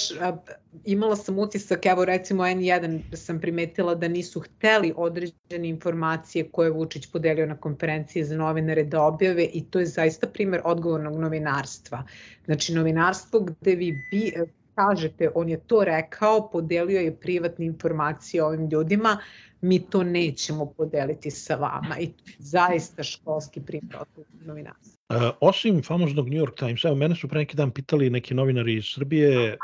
imala 0.85 1.15
sam 1.15 1.39
utisak, 1.39 1.85
evo 1.85 2.05
recimo 2.05 2.43
N1 2.43 3.15
sam 3.15 3.41
primetila 3.41 3.95
da 3.95 4.07
nisu 4.07 4.39
hteli 4.39 4.93
određene 4.95 5.69
informacije 5.69 6.49
koje 6.51 6.67
je 6.67 6.71
Vučić 6.71 7.11
podelio 7.11 7.45
na 7.45 7.57
konferenciji 7.57 8.23
za 8.23 8.37
novinare 8.37 8.83
da 8.83 9.01
objave 9.01 9.43
i 9.53 9.65
to 9.65 9.79
je 9.79 9.85
zaista 9.85 10.27
primer 10.27 10.61
odgovornog 10.63 11.19
novinarstva. 11.19 12.03
Znači 12.45 12.73
novinarstvo 12.73 13.39
gde 13.39 13.75
vi 13.75 13.91
bi, 14.11 14.33
kažete 14.77 15.29
on 15.35 15.49
je 15.49 15.59
to 15.67 15.83
rekao, 15.83 16.49
podelio 16.51 16.99
je 16.99 17.15
privatne 17.15 17.65
informacije 17.65 18.43
ovim 18.43 18.69
ljudima, 18.69 19.17
mi 19.61 19.79
to 19.79 20.03
nećemo 20.03 20.65
podeliti 20.77 21.31
sa 21.31 21.55
vama 21.55 21.99
i 21.99 22.09
zaista 22.39 23.03
školski 23.03 23.61
primjer 23.61 23.97
novinarstva. 24.45 24.97
E, 25.09 25.31
osim 25.41 25.81
famoznog 25.83 26.29
New 26.29 26.39
York 26.39 26.57
Times, 26.59 26.85
evo 26.85 26.95
mene 26.95 27.15
su 27.15 27.27
pre 27.27 27.39
neki 27.39 27.57
dan 27.57 27.71
pitali 27.71 28.09
neki 28.09 28.33
novinari 28.33 28.75
iz 28.75 28.85
Srbije 28.85 29.49
e, 29.49 29.57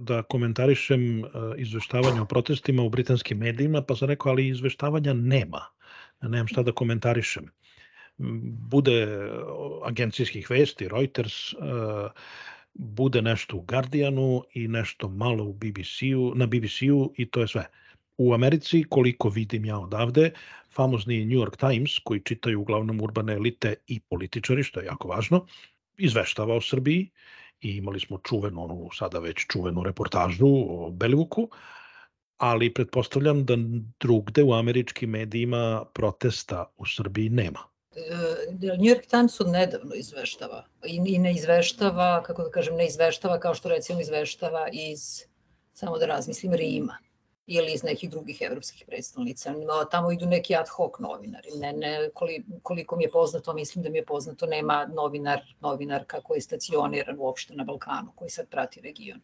da 0.00 0.22
komentarišem 0.22 1.24
e, 1.24 1.28
izveštavanje 1.56 2.20
o 2.20 2.24
protestima 2.24 2.82
u 2.82 2.88
britanskim 2.88 3.38
medijima, 3.38 3.82
pa 3.82 3.96
sam 3.96 4.08
rekao, 4.08 4.30
ali 4.32 4.48
izveštavanja 4.48 5.12
nema. 5.12 5.60
Nemam 6.22 6.46
šta 6.46 6.62
da 6.62 6.72
komentarišem. 6.72 7.50
Bude 8.70 9.28
agencijskih 9.84 10.50
vesti, 10.50 10.88
Reuters, 10.88 11.52
e, 11.52 11.56
bude 12.78 13.22
nešto 13.22 13.56
u 13.56 13.60
Guardianu 13.60 14.42
i 14.54 14.68
nešto 14.68 15.08
malo 15.08 15.44
u 15.44 15.52
BBC-u, 15.52 16.34
na 16.34 16.46
BBC-u 16.46 17.12
i 17.16 17.30
to 17.30 17.40
je 17.40 17.48
sve. 17.48 17.66
U 18.18 18.34
Americi, 18.34 18.84
koliko 18.88 19.28
vidim 19.28 19.64
ja 19.64 19.78
odavde, 19.78 20.30
famozni 20.74 21.24
New 21.24 21.38
York 21.38 21.56
Times, 21.56 21.98
koji 21.98 22.20
čitaju 22.20 22.60
uglavnom 22.60 23.00
urbane 23.00 23.32
elite 23.32 23.74
i 23.86 24.00
političari, 24.00 24.62
što 24.62 24.80
je 24.80 24.86
jako 24.86 25.08
važno, 25.08 25.46
izveštava 25.98 26.54
o 26.54 26.60
Srbiji 26.60 27.10
i 27.60 27.76
imali 27.76 28.00
smo 28.00 28.18
čuvenu, 28.18 28.64
onu 28.64 28.88
sada 28.92 29.18
već 29.18 29.46
čuvenu 29.46 29.82
reportažu 29.82 30.48
o 30.68 30.90
Belivuku, 30.90 31.48
ali 32.36 32.74
pretpostavljam 32.74 33.44
da 33.44 33.56
drugde 34.00 34.42
u 34.42 34.52
američkim 34.54 35.10
medijima 35.10 35.84
protesta 35.94 36.72
u 36.76 36.86
Srbiji 36.86 37.28
nema. 37.28 37.75
New 38.60 38.84
York 38.84 39.06
Times 39.06 39.38
nedavno 39.46 39.94
izveštava 39.94 40.64
i, 40.84 41.00
i 41.06 41.18
ne 41.18 41.32
izveštava, 41.32 42.22
kako 42.22 42.42
da 42.42 42.50
kažem, 42.50 42.76
ne 42.76 42.86
izveštava 42.86 43.40
kao 43.40 43.54
što 43.54 43.68
recimo 43.68 44.00
izveštava 44.00 44.68
iz, 44.72 45.24
samo 45.72 45.98
da 45.98 46.06
razmislim, 46.06 46.54
Rima 46.54 46.98
ili 47.46 47.72
iz 47.72 47.82
nekih 47.82 48.10
drugih 48.10 48.38
evropskih 48.42 48.84
predstavnica. 48.86 49.54
Tamo 49.90 50.12
idu 50.12 50.26
neki 50.26 50.56
ad 50.56 50.68
hoc 50.68 50.98
novinari. 50.98 51.48
Ne, 51.58 51.72
ne, 51.72 52.10
koliko 52.62 52.96
mi 52.96 53.04
je 53.04 53.10
poznato, 53.10 53.54
mislim 53.54 53.84
da 53.84 53.90
mi 53.90 53.98
je 53.98 54.04
poznato, 54.04 54.46
nema 54.46 54.86
novinar, 54.94 55.40
novinar 55.60 56.04
kako 56.06 56.34
je 56.34 56.40
stacioniran 56.40 57.16
uopšte 57.18 57.54
na 57.54 57.64
Balkanu, 57.64 58.12
koji 58.14 58.30
sad 58.30 58.48
prati 58.48 58.80
region. 58.80 59.20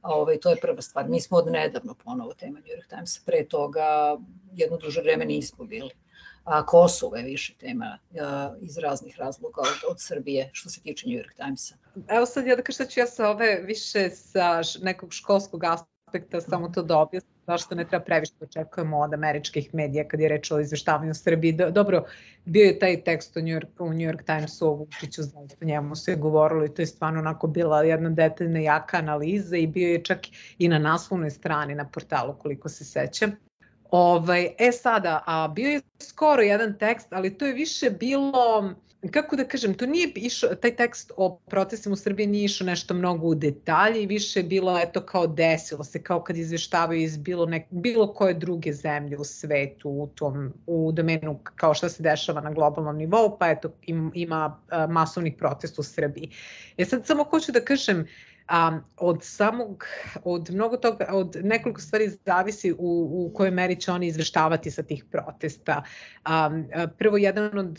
A 0.00 0.14
ovaj, 0.14 0.40
to 0.40 0.50
je 0.50 0.56
prva 0.56 0.82
stvar. 0.82 1.08
Mi 1.08 1.20
smo 1.20 1.38
od 1.38 1.46
nedavno 1.46 1.94
ponovo 2.04 2.34
tema 2.34 2.58
New 2.58 2.76
York 2.76 2.88
Times. 2.88 3.18
Pre 3.24 3.44
toga 3.48 4.18
jedno 4.52 4.76
duže 4.76 5.00
vreme 5.00 5.24
nismo 5.24 5.64
bili. 5.64 5.90
A 6.44 6.66
Kosovo 6.66 7.16
je 7.16 7.22
više 7.22 7.54
tema 7.58 7.98
a, 8.20 8.54
iz 8.60 8.78
raznih 8.78 9.16
razloga 9.18 9.60
od, 9.60 9.90
od 9.90 10.00
Srbije 10.00 10.50
što 10.52 10.70
se 10.70 10.80
tiče 10.80 11.08
New 11.08 11.18
York 11.18 11.36
Timesa. 11.36 11.74
Evo 12.08 12.26
sad 12.26 12.46
ja 12.46 12.56
da 12.56 12.62
kažem 12.62 12.86
ću 12.86 13.00
ja 13.00 13.06
sa 13.06 13.30
ove 13.30 13.60
više 13.66 14.10
sa 14.10 14.60
nekog 14.82 15.12
školskog 15.12 15.64
aspekta 15.64 16.40
samo 16.40 16.68
to 16.68 16.82
da 16.82 16.98
objasnim 16.98 17.32
zašto 17.46 17.74
ne 17.74 17.84
treba 17.84 18.04
previše 18.04 18.32
da 18.40 18.44
očekujemo 18.44 18.98
od 18.98 19.14
američkih 19.14 19.74
medija 19.74 20.08
kad 20.08 20.20
je 20.20 20.28
reč 20.28 20.50
o 20.50 20.60
izveštavanju 20.60 21.14
Srbiji. 21.14 21.52
Dobro, 21.52 22.04
bio 22.44 22.64
je 22.64 22.78
taj 22.78 23.02
tekst 23.04 23.36
u 23.36 23.40
New 23.40 23.54
York, 23.58 23.68
u 23.78 23.88
New 23.88 24.08
York 24.10 24.24
Timesu 24.26 24.68
o 24.68 24.74
Vučiću, 24.74 25.22
zaista 25.22 25.64
njemu 25.64 25.96
se 25.96 26.16
govorilo 26.16 26.64
i 26.64 26.74
to 26.74 26.82
je 26.82 26.86
stvarno 26.86 27.20
onako 27.20 27.46
bila 27.46 27.82
jedna 27.82 28.10
detaljna 28.10 28.58
jaka 28.58 28.96
analiza 28.96 29.56
i 29.56 29.66
bio 29.66 29.88
je 29.88 30.04
čak 30.04 30.18
i 30.58 30.68
na 30.68 30.78
naslovnoj 30.78 31.30
strani 31.30 31.74
na 31.74 31.88
portalu 31.88 32.34
koliko 32.38 32.68
se 32.68 32.84
sećam. 32.84 33.32
Ovaj, 33.92 34.54
e 34.58 34.72
sada, 34.72 35.22
a 35.26 35.48
bio 35.48 35.70
je 35.70 35.80
skoro 35.98 36.42
jedan 36.42 36.78
tekst, 36.78 37.12
ali 37.12 37.38
to 37.38 37.46
je 37.46 37.52
više 37.52 37.90
bilo 37.90 38.74
kako 39.10 39.36
da 39.36 39.44
kažem, 39.44 39.74
to 39.74 39.86
nije 39.86 40.12
išao, 40.14 40.54
taj 40.54 40.76
tekst 40.76 41.12
o 41.16 41.38
protestima 41.48 41.92
u 41.92 41.96
Srbiji 41.96 42.26
nije 42.26 42.44
išao 42.44 42.66
nešto 42.66 42.94
mnogo 42.94 43.26
u 43.26 43.34
detalje 43.34 44.02
i 44.02 44.06
više 44.06 44.40
je 44.40 44.44
bilo 44.44 44.78
eto 44.78 45.00
kao 45.00 45.26
desilo 45.26 45.84
se, 45.84 46.02
kao 46.02 46.22
kad 46.22 46.36
izveštavaju 46.36 47.00
iz 47.00 47.16
bilo, 47.16 47.46
nek, 47.46 47.66
bilo 47.70 48.12
koje 48.12 48.34
druge 48.34 48.72
zemlje 48.72 49.18
u 49.18 49.24
svetu 49.24 49.88
u 49.90 50.06
tom, 50.14 50.52
u 50.66 50.92
domenu 50.92 51.38
kao 51.54 51.74
šta 51.74 51.88
se 51.88 52.02
dešava 52.02 52.40
na 52.40 52.50
globalnom 52.50 52.96
nivou, 52.96 53.36
pa 53.38 53.50
eto 53.50 53.72
im, 53.82 54.10
ima 54.14 54.60
masovnih 54.88 55.34
protesta 55.38 55.80
u 55.80 55.84
Srbiji. 55.84 56.30
E 56.76 56.84
sad 56.84 57.06
samo 57.06 57.24
hoću 57.24 57.52
da 57.52 57.60
kažem, 57.60 58.06
a, 58.48 58.80
od 58.96 59.18
samog, 59.22 59.84
od 60.24 60.50
mnogo 60.50 60.76
toga, 60.76 61.06
od 61.10 61.36
nekoliko 61.42 61.80
stvari 61.80 62.10
zavisi 62.26 62.72
u, 62.72 62.76
u 62.78 63.30
kojoj 63.34 63.50
meri 63.50 63.76
će 63.80 63.92
oni 63.92 64.06
izveštavati 64.06 64.70
sa 64.70 64.82
tih 64.82 65.04
protesta. 65.10 65.82
A, 66.24 66.50
prvo, 66.98 67.16
jedan 67.16 67.58
od 67.58 67.78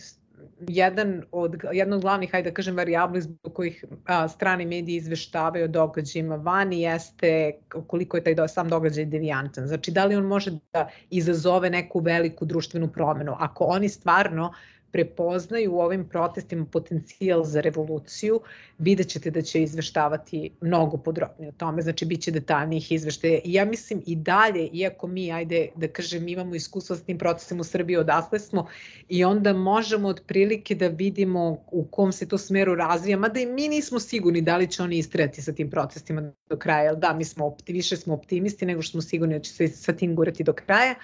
jedan 0.67 1.23
od, 1.31 1.55
jedna 1.71 1.95
od 1.95 2.01
glavnih, 2.01 2.31
hajde 2.31 2.49
da 2.49 2.53
kažem, 2.53 2.77
varijabli 2.77 3.21
zbog 3.21 3.53
kojih 3.53 3.85
a, 4.05 4.27
strani 4.27 4.65
mediji 4.65 4.95
izveštavaju 4.95 5.65
o 5.65 5.67
događajima 5.67 6.35
vani 6.35 6.81
jeste 6.81 7.51
koliko 7.87 8.17
je 8.17 8.23
taj 8.23 8.35
do, 8.35 8.47
sam 8.47 8.69
događaj 8.69 9.05
devijantan. 9.05 9.67
Znači, 9.67 9.91
da 9.91 10.05
li 10.05 10.15
on 10.15 10.25
može 10.25 10.51
da 10.73 10.89
izazove 11.09 11.69
neku 11.69 11.99
veliku 11.99 12.45
društvenu 12.45 12.91
promenu. 12.91 13.35
Ako 13.39 13.63
oni 13.63 13.89
stvarno 13.89 14.53
prepoznaju 14.93 15.73
u 15.73 15.79
ovim 15.79 16.05
protestima 16.09 16.65
potencijal 16.65 17.43
za 17.43 17.61
revoluciju, 17.61 18.39
vidjet 18.77 19.07
ćete 19.07 19.31
da 19.31 19.41
će 19.41 19.61
izveštavati 19.63 20.49
mnogo 20.61 20.97
podrobnije 20.97 21.49
o 21.49 21.57
tome, 21.57 21.81
znači 21.81 22.05
bit 22.05 22.21
će 22.21 22.31
detaljnijih 22.31 22.91
izveštaja. 22.91 23.39
I 23.43 23.53
ja 23.53 23.65
mislim 23.65 24.03
i 24.05 24.15
dalje, 24.15 24.67
iako 24.73 25.07
mi, 25.07 25.31
ajde 25.31 25.67
da 25.75 25.87
kažem, 25.87 26.27
imamo 26.27 26.55
iskustva 26.55 26.95
s 26.95 27.03
tim 27.03 27.17
protestima 27.17 27.61
u 27.61 27.63
Srbiji, 27.63 27.97
odasle 27.97 28.39
smo 28.39 28.67
i 29.09 29.23
onda 29.23 29.53
možemo 29.53 30.07
otprilike 30.07 30.75
da 30.75 30.87
vidimo 30.87 31.57
u 31.71 31.85
kom 31.91 32.11
se 32.11 32.27
to 32.27 32.37
smeru 32.37 32.75
razvija, 32.75 33.17
mada 33.17 33.39
i 33.39 33.45
mi 33.45 33.67
nismo 33.67 33.99
sigurni 33.99 34.41
da 34.41 34.57
li 34.57 34.67
će 34.67 34.83
oni 34.83 34.97
istrajati 34.97 35.41
sa 35.41 35.53
tim 35.53 35.69
protestima 35.69 36.31
do 36.49 36.57
kraja, 36.57 36.93
da, 36.93 37.13
mi 37.13 37.25
smo 37.25 37.45
opti, 37.45 37.73
više 37.73 37.97
smo 37.97 38.13
optimisti 38.13 38.65
nego 38.65 38.81
što 38.81 38.91
smo 38.91 39.01
sigurni 39.01 39.33
da 39.33 39.41
će 39.41 39.51
se 39.51 39.67
sa 39.67 39.93
tim 39.93 40.15
gurati 40.15 40.43
do 40.43 40.53
kraja, 40.53 40.95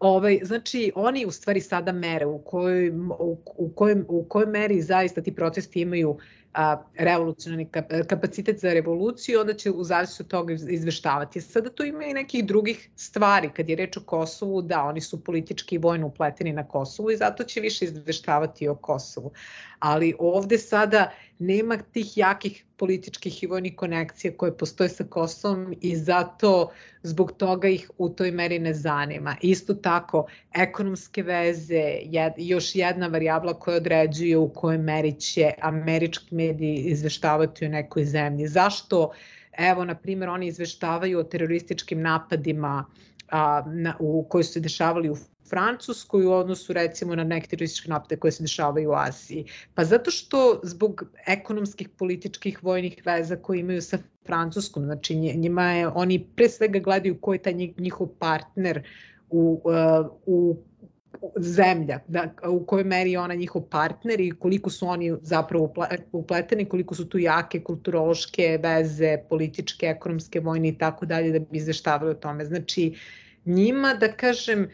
Ovaj, 0.00 0.40
znači, 0.42 0.92
oni 0.94 1.26
u 1.26 1.30
stvari 1.30 1.60
sada 1.60 1.92
mere 1.92 2.26
u 2.26 2.38
kojoj, 2.38 2.90
u, 3.18 3.38
u, 3.56 3.72
kojoj, 3.74 4.04
u 4.08 4.24
kojoj 4.28 4.46
meri 4.46 4.82
zaista 4.82 5.22
ti 5.22 5.34
protesti 5.34 5.80
imaju 5.80 6.18
a, 6.54 6.82
revolucionarni 6.94 7.68
kapacitet 8.08 8.60
za 8.60 8.72
revoluciju, 8.72 9.40
onda 9.40 9.54
će 9.54 9.70
u 9.70 9.84
zavisnosti 9.84 10.22
od 10.22 10.28
toga 10.28 10.52
izveštavati. 10.52 11.40
Sada 11.40 11.70
tu 11.70 11.84
ima 11.84 12.04
i 12.04 12.14
nekih 12.14 12.44
drugih 12.44 12.90
stvari. 12.96 13.50
Kad 13.56 13.68
je 13.68 13.76
reč 13.76 13.96
o 13.96 14.00
Kosovu, 14.00 14.62
da, 14.62 14.82
oni 14.82 15.00
su 15.00 15.24
politički 15.24 15.74
i 15.74 15.78
vojno 15.78 16.06
upleteni 16.06 16.52
na 16.52 16.68
Kosovu 16.68 17.10
i 17.10 17.16
zato 17.16 17.44
će 17.44 17.60
više 17.60 17.84
izveštavati 17.84 18.68
o 18.68 18.74
Kosovu. 18.74 19.32
Ali 19.80 20.14
ovde 20.18 20.58
sada 20.58 21.10
nema 21.38 21.76
tih 21.76 22.18
jakih 22.18 22.64
političkih 22.76 23.42
i 23.42 23.46
vojnih 23.46 23.76
konekcija 23.76 24.32
koje 24.36 24.56
postoje 24.56 24.88
sa 24.88 25.04
Kosovom 25.04 25.74
i 25.80 25.96
zato 25.96 26.70
zbog 27.02 27.32
toga 27.32 27.68
ih 27.68 27.90
u 27.98 28.08
toj 28.08 28.30
meri 28.30 28.58
ne 28.58 28.74
zanima. 28.74 29.36
Isto 29.40 29.74
tako, 29.74 30.26
ekonomske 30.54 31.22
veze, 31.22 31.84
jed, 32.04 32.32
još 32.36 32.74
jedna 32.74 33.06
varijabla 33.06 33.54
koja 33.54 33.76
određuje 33.76 34.36
u 34.36 34.48
kojoj 34.48 34.78
meri 34.78 35.12
će 35.12 35.50
američki 35.60 36.34
mediji 36.34 36.76
izveštavati 36.76 37.66
o 37.66 37.68
nekoj 37.68 38.04
zemlji. 38.04 38.48
Zašto? 38.48 39.10
Evo, 39.58 39.84
na 39.84 39.94
primjer, 39.94 40.28
oni 40.28 40.46
izveštavaju 40.46 41.18
o 41.18 41.24
terorističkim 41.24 42.02
napadima 42.02 42.84
a, 43.30 43.62
na, 43.66 43.96
u, 43.98 44.26
koji 44.28 44.44
su 44.44 44.52
se 44.52 44.60
dešavali 44.60 45.10
u 45.10 45.16
Francuskoj 45.48 46.26
u 46.26 46.32
odnosu 46.32 46.72
recimo 46.72 47.14
na 47.14 47.24
neke 47.24 47.48
terorističke 47.48 47.88
napade 47.88 48.16
koje 48.16 48.32
se 48.32 48.42
dešavaju 48.42 48.90
u 48.90 48.94
Aziji? 48.94 49.44
Pa 49.74 49.84
zato 49.84 50.10
što 50.10 50.60
zbog 50.62 51.02
ekonomskih, 51.26 51.88
političkih, 51.88 52.64
vojnih 52.64 53.02
veza 53.06 53.36
koje 53.36 53.60
imaju 53.60 53.82
sa 53.82 53.98
Francuskom, 54.26 54.84
znači 54.84 55.14
njima 55.14 55.72
je, 55.72 55.88
oni 55.88 56.26
pre 56.36 56.48
svega 56.48 56.78
gledaju 56.78 57.20
ko 57.20 57.32
je 57.32 57.42
taj 57.42 57.54
njihov 57.54 58.08
partner 58.18 58.82
u, 59.30 59.60
uh, 59.64 60.06
u 60.26 60.56
zemlja, 61.36 61.98
da, 62.08 62.34
u 62.48 62.66
kojoj 62.66 62.84
meri 62.84 63.16
ona 63.16 63.34
njihov 63.34 63.62
partner 63.62 64.20
i 64.20 64.30
koliko 64.30 64.70
su 64.70 64.86
oni 64.88 65.12
zapravo 65.22 65.72
upleteni, 66.12 66.64
koliko 66.64 66.94
su 66.94 67.08
tu 67.08 67.18
jake 67.18 67.62
kulturološke 67.62 68.58
veze, 68.62 69.18
političke, 69.28 69.86
ekonomske, 69.86 70.40
vojne 70.40 70.68
i 70.68 70.78
tako 70.78 71.06
dalje 71.06 71.32
da 71.32 71.38
bi 71.38 71.58
izveštavali 71.58 72.10
o 72.10 72.14
tome. 72.14 72.44
Znači, 72.44 72.94
njima, 73.44 73.94
da 73.94 74.12
kažem, 74.12 74.68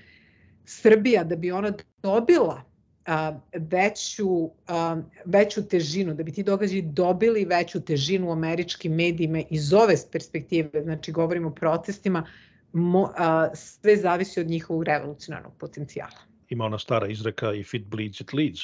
Srbija 0.64 1.24
da 1.24 1.36
bi 1.36 1.52
ona 1.52 1.72
dobila 2.02 2.62
a, 3.06 3.38
veću, 3.54 4.50
a, 4.66 5.00
veću 5.24 5.62
težinu, 5.68 6.14
da 6.14 6.22
bi 6.22 6.32
ti 6.32 6.42
događaji 6.42 6.82
dobili 6.82 7.44
veću 7.44 7.80
težinu 7.80 8.28
u 8.28 8.32
američkim 8.32 8.94
medijima 8.94 9.42
iz 9.50 9.72
ove 9.72 9.94
perspektive, 10.12 10.82
znači 10.82 11.12
govorimo 11.12 11.48
o 11.48 11.54
protestima, 11.54 12.26
mo, 12.72 13.12
a, 13.16 13.48
sve 13.54 13.96
zavisi 13.96 14.40
od 14.40 14.46
njihovog 14.46 14.84
revolucionarnog 14.84 15.52
potencijala. 15.58 16.25
Ima 16.48 16.64
ona 16.64 16.78
stara 16.78 17.06
izreka 17.06 17.52
if 17.54 17.74
it 17.74 17.86
bleeds, 17.86 18.20
it 18.20 18.32
leads. 18.32 18.60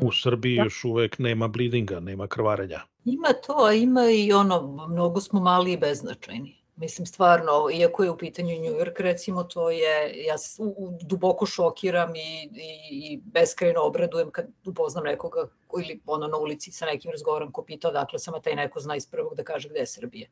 U 0.00 0.12
Srbiji 0.12 0.56
da. 0.56 0.62
još 0.62 0.84
uvek 0.84 1.18
nema 1.18 1.48
bleedinga, 1.48 2.00
nema 2.00 2.26
krvarenja. 2.26 2.80
Ima 3.04 3.32
to, 3.46 3.64
a 3.64 3.72
ima 3.72 4.10
i 4.10 4.32
ono, 4.32 4.86
mnogo 4.88 5.20
smo 5.20 5.40
mali 5.40 5.72
i 5.72 5.76
beznačajni. 5.76 6.64
Mislim, 6.76 7.06
stvarno, 7.06 7.70
iako 7.72 8.04
je 8.04 8.10
u 8.10 8.18
pitanju 8.18 8.48
New 8.48 8.74
York, 8.74 9.00
recimo, 9.00 9.44
to 9.44 9.70
je, 9.70 10.24
ja 10.26 10.38
se 10.38 10.62
duboko 11.02 11.46
šokiram 11.46 12.16
i, 12.16 12.48
i, 12.54 12.88
i 12.90 13.20
beskrajno 13.24 13.80
obradujem 13.80 14.30
kad 14.30 14.46
upoznam 14.66 15.04
nekoga 15.04 15.48
ili 15.84 16.00
ono 16.06 16.26
na 16.26 16.36
ulici 16.36 16.72
sa 16.72 16.86
nekim 16.86 17.10
razgovorom 17.10 17.52
ko 17.52 17.62
pita 17.62 17.88
odakle 17.88 18.18
sam, 18.18 18.34
a 18.34 18.40
taj 18.40 18.54
neko 18.54 18.80
zna 18.80 18.96
iz 18.96 19.06
prvog 19.06 19.34
da 19.34 19.44
kaže 19.44 19.68
gde 19.68 19.78
je 19.78 19.86
Srbije. 19.86 20.30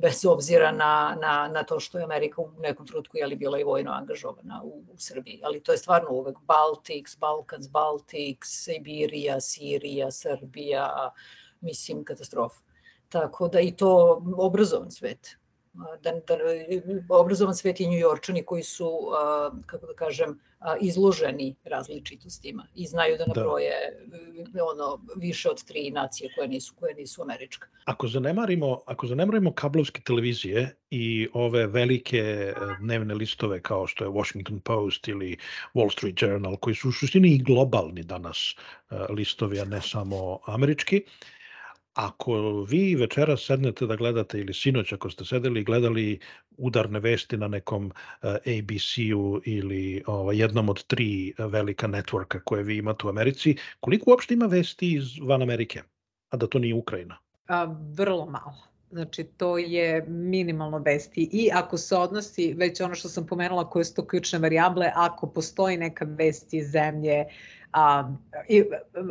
Bez 0.00 0.24
obzira 0.24 0.72
na, 0.72 1.16
na, 1.20 1.48
na 1.48 1.62
to 1.62 1.80
što 1.80 1.98
je 1.98 2.04
Amerika 2.04 2.42
u 2.42 2.50
nekom 2.58 2.86
trutku 2.86 3.16
je 3.16 3.26
li 3.26 3.36
bila 3.36 3.58
i 3.60 3.64
vojno 3.64 3.92
angažovana 3.92 4.62
u, 4.64 4.84
u 4.92 4.96
Srbiji. 4.96 5.40
Ali 5.44 5.60
to 5.62 5.72
je 5.72 5.78
stvarno 5.78 6.10
uvek 6.10 6.38
Baltics, 6.40 7.18
Balkans, 7.18 7.68
Baltics, 7.68 8.48
Sibirija, 8.48 9.40
Sirija, 9.40 10.10
Srbija, 10.10 11.10
mislim, 11.60 12.04
katastrofa. 12.04 12.60
Tako 13.08 13.48
da 13.48 13.60
i 13.60 13.76
to 13.76 14.22
obrazovan 14.36 14.90
svet 14.90 15.39
da, 16.02 16.12
da, 16.12 16.36
obrazovan 17.08 17.54
svet 17.54 17.80
i 17.80 17.86
njujorčani 17.86 18.42
koji 18.42 18.62
su, 18.62 18.90
kako 19.66 19.86
da 19.86 19.94
kažem, 19.94 20.38
izloženi 20.80 21.54
različitostima 21.64 22.66
i 22.74 22.86
znaju 22.86 23.16
da, 23.18 23.24
da. 23.24 23.32
nabroje 23.34 23.72
da. 24.48 24.64
ono, 24.64 25.00
više 25.16 25.50
od 25.50 25.64
tri 25.64 25.90
nacije 25.90 26.30
koje 26.34 26.48
nisu, 26.48 26.74
koje 26.80 26.94
nisu 26.94 27.22
američka. 27.22 27.68
Ako 27.84 28.08
zanemarimo, 28.08 28.80
ako 28.86 29.06
zanemarimo 29.06 29.52
kablovske 29.52 30.00
televizije 30.00 30.76
i 30.90 31.28
ove 31.32 31.66
velike 31.66 32.18
e, 32.18 32.54
dnevne 32.80 33.14
listove 33.14 33.62
kao 33.62 33.86
što 33.86 34.04
je 34.04 34.10
Washington 34.10 34.60
Post 34.60 35.08
ili 35.08 35.36
Wall 35.74 35.92
Street 35.92 36.22
Journal, 36.22 36.56
koji 36.56 36.74
su 36.74 36.88
u 36.88 36.92
suštini 36.92 37.28
i 37.28 37.42
globalni 37.42 38.02
danas 38.02 38.54
e, 38.90 38.94
listovi, 39.10 39.60
a 39.60 39.64
ne 39.64 39.80
samo 39.80 40.38
američki, 40.46 41.02
ako 42.00 42.62
vi 42.68 42.94
večera 42.94 43.36
sednete 43.36 43.86
da 43.86 43.96
gledate 43.96 44.38
ili 44.40 44.54
sinoć 44.54 44.92
ako 44.92 45.10
ste 45.10 45.24
sedeli 45.24 45.60
i 45.60 45.64
gledali 45.64 46.18
udarne 46.56 47.00
vesti 47.00 47.36
na 47.36 47.48
nekom 47.48 47.86
uh, 47.86 47.92
eh, 48.22 48.58
ABC-u 48.58 49.40
ili 49.44 50.02
ovaj, 50.06 50.40
jednom 50.40 50.68
od 50.68 50.84
tri 50.84 51.34
velika 51.38 51.88
networka 51.88 52.40
koje 52.44 52.62
vi 52.62 52.76
imate 52.76 53.06
u 53.06 53.10
Americi, 53.10 53.56
koliko 53.80 54.10
uopšte 54.10 54.34
ima 54.34 54.46
vesti 54.46 54.92
iz 54.92 55.18
van 55.22 55.42
Amerike, 55.42 55.82
a 56.30 56.36
da 56.36 56.46
to 56.46 56.58
nije 56.58 56.74
Ukrajina? 56.74 57.18
A, 57.48 57.64
vrlo 57.96 58.26
malo. 58.26 58.56
Znači, 58.90 59.24
to 59.24 59.58
je 59.58 60.04
minimalno 60.08 60.78
vesti. 60.78 61.28
I 61.32 61.50
ako 61.52 61.78
se 61.78 61.96
odnosi, 61.96 62.54
već 62.54 62.80
ono 62.80 62.94
što 62.94 63.08
sam 63.08 63.26
pomenula, 63.26 63.70
koje 63.70 63.84
su 63.84 63.94
to 63.94 64.06
ključne 64.06 64.38
variable, 64.38 64.92
ako 64.94 65.26
postoji 65.26 65.76
neka 65.76 66.06
vesti 66.08 66.58
iz 66.58 66.70
zemlje, 66.70 67.24
a, 67.72 68.12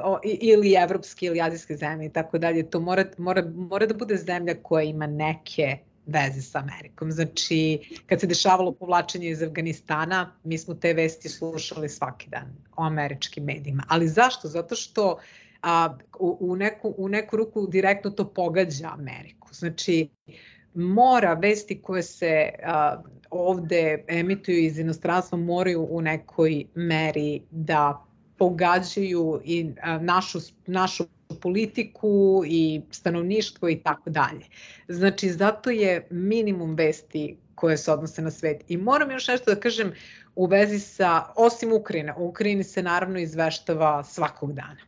o, 0.03 0.19
ili 0.23 0.73
evropske 0.73 1.25
ili 1.25 1.41
azijske 1.41 1.75
zemlje 1.75 2.05
i 2.05 2.13
tako 2.13 2.37
dalje, 2.37 2.69
to 2.69 2.79
mora, 2.79 3.05
mora, 3.17 3.43
mora 3.55 3.85
da 3.85 3.93
bude 3.93 4.17
zemlja 4.17 4.55
koja 4.63 4.83
ima 4.83 5.07
neke 5.07 5.77
veze 6.05 6.41
sa 6.41 6.59
Amerikom. 6.59 7.11
Znači, 7.11 7.79
kad 8.05 8.19
se 8.19 8.27
dešavalo 8.27 8.71
povlačenje 8.71 9.29
iz 9.29 9.43
Afganistana, 9.43 10.31
mi 10.43 10.57
smo 10.57 10.73
te 10.73 10.93
vesti 10.93 11.29
slušali 11.29 11.89
svaki 11.89 12.29
dan 12.29 12.55
o 12.75 12.83
američkim 12.83 13.43
medijima. 13.43 13.83
Ali 13.87 14.07
zašto? 14.07 14.47
Zato 14.47 14.75
što 14.75 15.19
a, 15.61 15.97
u, 16.19 16.37
u, 16.39 16.55
neku, 16.55 16.93
u 16.97 17.09
neku 17.09 17.37
ruku 17.37 17.67
direktno 17.67 18.11
to 18.11 18.33
pogađa 18.33 18.89
Ameriku. 18.93 19.47
Znači, 19.51 20.09
mora 20.73 21.33
vesti 21.33 21.81
koje 21.81 22.03
se 22.03 22.49
a, 22.63 23.01
ovde 23.29 24.03
emituju 24.07 24.57
iz 24.57 24.79
inostranstva 24.79 25.37
moraju 25.37 25.87
u 25.89 26.01
nekoj 26.01 26.65
meri 26.75 27.41
da 27.51 28.05
pogađaju 28.39 29.41
i 29.43 29.71
našu, 30.01 30.39
našu 30.67 31.05
politiku 31.41 32.43
i 32.45 32.81
stanovništvo 32.91 33.69
i 33.69 33.79
tako 33.79 34.09
dalje. 34.09 34.45
Znači, 34.87 35.29
zato 35.29 35.69
je 35.69 36.07
minimum 36.09 36.75
vesti 36.75 37.37
koje 37.55 37.77
se 37.77 37.91
odnose 37.91 38.21
na 38.21 38.31
svet. 38.31 38.63
I 38.67 38.77
moram 38.77 39.11
još 39.11 39.27
nešto 39.27 39.53
da 39.53 39.59
kažem 39.59 39.93
u 40.35 40.45
vezi 40.45 40.79
sa, 40.79 41.23
osim 41.35 41.73
Ukrajine, 41.73 42.13
u 42.17 42.27
Ukrajini 42.27 42.63
se 42.63 42.83
naravno 42.83 43.19
izveštava 43.19 44.03
svakog 44.03 44.53
dana. 44.53 44.81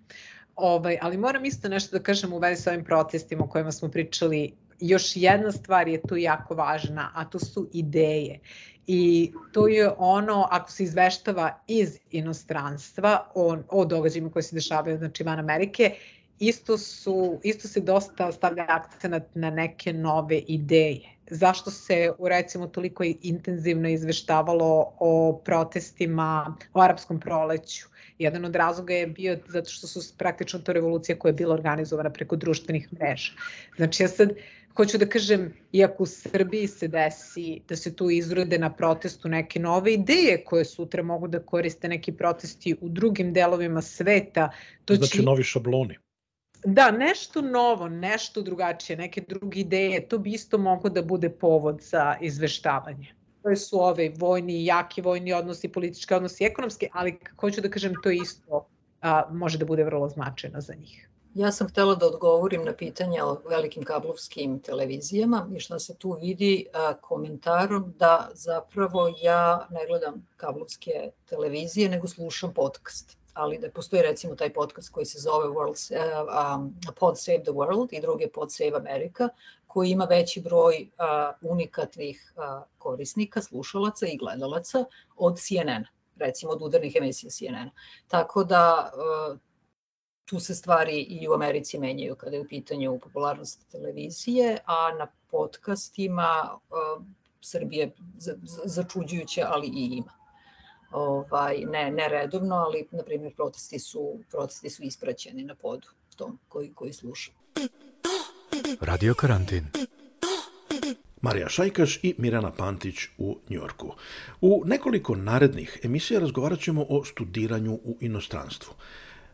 Ovaj, 0.55 0.97
ali 1.01 1.17
moram 1.17 1.45
isto 1.45 1.69
nešto 1.69 1.97
da 1.97 2.03
kažem 2.03 2.33
u 2.33 2.37
vezi 2.37 2.61
sa 2.61 2.71
ovim 2.71 2.85
protestima 2.85 3.43
o 3.43 3.47
kojima 3.47 3.71
smo 3.71 3.89
pričali. 3.89 4.51
Još 4.81 5.15
jedna 5.15 5.51
stvar 5.51 5.87
je 5.87 6.01
tu 6.01 6.17
jako 6.17 6.55
važna, 6.55 7.11
a 7.15 7.25
to 7.25 7.39
su 7.39 7.69
ideje. 7.73 8.39
I 8.87 9.31
to 9.51 9.67
je 9.67 9.89
ono, 9.97 10.47
ako 10.51 10.71
se 10.71 10.83
izveštava 10.83 11.59
iz 11.67 11.97
inostranstva 12.11 13.31
o, 13.35 13.57
o 13.69 13.85
događajima 13.85 14.31
koje 14.31 14.43
se 14.43 14.55
dešavaju 14.55 14.97
znači 14.97 15.23
van 15.23 15.39
Amerike, 15.39 15.95
isto, 16.39 16.77
su, 16.77 17.39
isto 17.43 17.67
se 17.67 17.79
dosta 17.79 18.31
stavlja 18.31 18.65
akcenat 18.67 19.23
na 19.35 19.49
neke 19.49 19.93
nove 19.93 20.37
ideje. 20.37 21.09
Zašto 21.29 21.71
se 21.71 22.11
u 22.17 22.27
recimo 22.27 22.67
toliko 22.67 23.03
intenzivno 23.21 23.89
izveštavalo 23.89 24.93
o 24.99 25.41
protestima, 25.45 26.57
o 26.73 26.81
arapskom 26.81 27.19
proleću? 27.19 27.87
Jedan 28.19 28.45
od 28.45 28.55
razloga 28.55 28.93
je 28.93 29.07
bio 29.07 29.37
zato 29.47 29.69
što 29.69 29.87
su 29.87 30.17
praktično 30.17 30.59
to 30.59 30.73
revolucija 30.73 31.19
koja 31.19 31.29
je 31.29 31.33
bila 31.33 31.53
organizovana 31.53 32.09
preko 32.09 32.35
društvenih 32.35 32.93
mreža. 32.93 33.31
Znači 33.77 34.03
ja 34.03 34.07
sad 34.07 34.29
hoću 34.75 34.97
da 34.97 35.05
kažem, 35.05 35.53
iako 35.71 36.03
u 36.03 36.05
Srbiji 36.05 36.67
se 36.67 36.87
desi 36.87 37.61
da 37.67 37.75
se 37.75 37.95
tu 37.95 38.09
izrode 38.09 38.57
na 38.57 38.73
protestu 38.73 39.29
neke 39.29 39.59
nove 39.59 39.93
ideje 39.93 40.43
koje 40.45 40.65
sutra 40.65 41.03
mogu 41.03 41.27
da 41.27 41.39
koriste 41.39 41.87
neki 41.87 42.11
protesti 42.11 42.75
u 42.81 42.89
drugim 42.89 43.33
delovima 43.33 43.81
sveta. 43.81 44.49
To 44.85 44.95
znači 44.95 45.17
će... 45.17 45.23
novi 45.23 45.43
šabloni. 45.43 45.97
Da, 46.65 46.91
nešto 46.91 47.41
novo, 47.41 47.89
nešto 47.89 48.41
drugačije, 48.41 48.97
neke 48.97 49.21
druge 49.21 49.59
ideje, 49.59 50.07
to 50.07 50.17
bi 50.17 50.31
isto 50.31 50.57
moglo 50.57 50.89
da 50.89 51.01
bude 51.01 51.29
povod 51.29 51.81
za 51.81 52.15
izveštavanje. 52.21 53.15
To 53.43 53.55
su 53.55 53.79
ove 53.83 54.11
vojni, 54.17 54.65
jaki 54.65 55.01
vojni 55.01 55.33
odnosi, 55.33 55.69
politički 55.69 56.13
odnosi, 56.13 56.43
ekonomski, 56.43 56.87
ali 56.93 57.17
hoću 57.39 57.61
da 57.61 57.69
kažem 57.69 57.93
to 58.03 58.11
isto 58.11 58.67
a, 59.01 59.23
može 59.31 59.57
da 59.57 59.65
bude 59.65 59.83
vrlo 59.83 60.09
značajno 60.09 60.61
za 60.61 60.73
njih. 60.73 61.10
Ja 61.33 61.51
sam 61.51 61.67
htela 61.67 61.95
da 61.95 62.07
odgovorim 62.07 62.65
na 62.65 62.73
pitanja 62.73 63.25
o 63.25 63.41
velikim 63.49 63.83
kablovskim 63.83 64.59
televizijama 64.59 65.47
i 65.55 65.59
šta 65.59 65.79
se 65.79 65.95
tu 65.95 66.17
vidi 66.21 66.65
komentarom 67.01 67.93
da 67.99 68.29
zapravo 68.33 69.13
ja 69.21 69.67
ne 69.69 69.85
gledam 69.87 70.27
kablovske 70.37 71.11
televizije, 71.25 71.89
nego 71.89 72.07
slušam 72.07 72.53
podcast 72.53 73.21
ali 73.33 73.57
da 73.57 73.69
postoji 73.71 74.01
recimo 74.01 74.35
taj 74.35 74.53
podcast 74.53 74.89
koji 74.89 75.05
se 75.05 75.19
zove 75.19 75.47
World, 75.47 75.93
um, 76.55 76.75
Pod 76.99 77.19
Save 77.19 77.43
the 77.43 77.51
World 77.51 77.87
i 77.91 78.01
drugi 78.01 78.27
Pod 78.33 78.53
Save 78.53 78.71
America, 78.75 79.29
koji 79.67 79.89
ima 79.89 80.05
veći 80.05 80.41
broj 80.41 80.89
uh, 80.97 81.51
unikatnih 81.51 82.33
uh, 82.35 82.63
korisnika, 82.77 83.41
slušalaca 83.41 84.07
i 84.07 84.17
gledalaca 84.17 84.85
od 85.17 85.39
CNN, 85.39 85.85
recimo 86.15 86.51
od 86.51 86.61
udarnih 86.61 86.95
emisija 86.95 87.29
CNN. 87.29 87.69
Tako 88.07 88.43
da 88.43 88.91
tu 90.31 90.39
se 90.39 90.55
stvari 90.55 91.01
i 91.01 91.27
u 91.27 91.33
Americi 91.33 91.79
menjaju 91.79 92.15
kada 92.15 92.35
je 92.35 92.41
u 92.41 92.47
pitanju 92.47 92.99
popularnost 93.03 93.71
televizije, 93.71 94.57
a 94.65 94.91
na 94.99 95.07
podcastima 95.31 96.49
uh, 96.53 97.05
Srbije 97.41 97.91
začuđujuće, 98.65 99.43
ali 99.45 99.67
i 99.67 99.85
ima 99.97 100.13
ovaj, 100.91 101.57
ne, 101.57 101.91
ne 101.91 102.07
redovno, 102.07 102.55
ali, 102.55 102.87
na 102.91 103.03
primjer, 103.03 103.35
protesti 103.35 103.79
su, 103.79 104.19
protesti 104.29 104.69
su 104.69 104.83
ispraćeni 104.83 105.43
na 105.43 105.55
podu 105.55 105.87
tom 106.15 106.39
koji, 106.47 106.73
koji 106.73 106.93
sluša. 106.93 107.31
Radio 108.81 109.13
karantin. 109.13 109.65
Marija 111.21 111.49
Šajkaš 111.49 111.99
i 112.03 112.15
Mirana 112.17 112.51
Pantić 112.51 112.95
u 113.17 113.37
Njorku. 113.49 113.93
U 114.41 114.63
nekoliko 114.65 115.15
narednih 115.15 115.79
emisija 115.83 116.19
razgovarat 116.19 116.59
ćemo 116.59 116.85
o 116.89 117.05
studiranju 117.05 117.73
u 117.73 117.97
inostranstvu. 117.99 118.73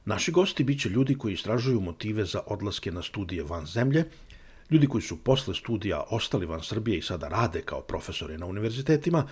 Naši 0.07 0.31
gosti 0.31 0.63
biće 0.63 0.89
ljudi 0.89 1.17
koji 1.17 1.33
istražuju 1.33 1.81
motive 1.81 2.25
za 2.25 2.39
odlaske 2.45 2.91
na 2.91 3.01
studije 3.03 3.43
van 3.43 3.65
zemlje, 3.65 4.05
ljudi 4.71 4.87
koji 4.87 5.01
su 5.01 5.17
posle 5.23 5.55
studija 5.55 6.03
ostali 6.09 6.45
van 6.45 6.63
Srbije 6.63 6.97
i 6.97 7.01
sada 7.01 7.27
rade 7.27 7.61
kao 7.61 7.81
profesori 7.81 8.37
na 8.37 8.45
univerzitetima, 8.45 9.27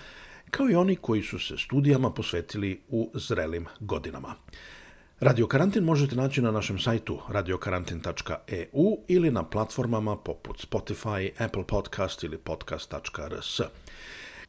kao 0.50 0.70
i 0.70 0.74
oni 0.74 0.96
koji 0.96 1.22
su 1.22 1.38
se 1.38 1.58
studijama 1.58 2.10
posvetili 2.10 2.80
u 2.88 3.10
zrelim 3.14 3.66
godinama. 3.80 4.34
Radio 5.20 5.46
Karantin 5.46 5.84
možete 5.84 6.16
naći 6.16 6.42
na 6.42 6.50
našem 6.50 6.78
sajtu 6.78 7.18
radiokarantin.eu 7.28 8.98
ili 9.08 9.30
na 9.30 9.44
platformama 9.44 10.16
poput 10.16 10.66
Spotify, 10.70 11.30
Apple 11.38 11.64
Podcast 11.66 12.24
ili 12.24 12.38
podcast.rs. 12.38 13.60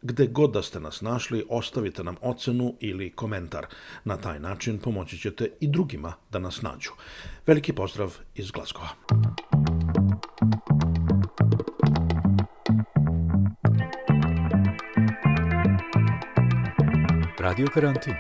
Gde 0.01 0.27
god 0.27 0.51
da 0.51 0.61
ste 0.61 0.79
nas 0.79 1.01
našli, 1.01 1.45
ostavite 1.49 2.03
nam 2.03 2.15
ocenu 2.21 2.73
ili 2.79 3.11
komentar. 3.11 3.65
Na 4.03 4.17
taj 4.17 4.39
način 4.39 4.79
pomoći 4.79 5.17
ćete 5.17 5.49
i 5.59 5.67
drugima 5.67 6.13
da 6.31 6.39
nas 6.39 6.61
nađu. 6.61 6.91
Veliki 7.47 7.73
pozdrav 7.73 8.17
iz 8.35 8.51
Glasgowa. 8.51 8.87
Radio 17.39 17.67
Karantin 17.73 18.13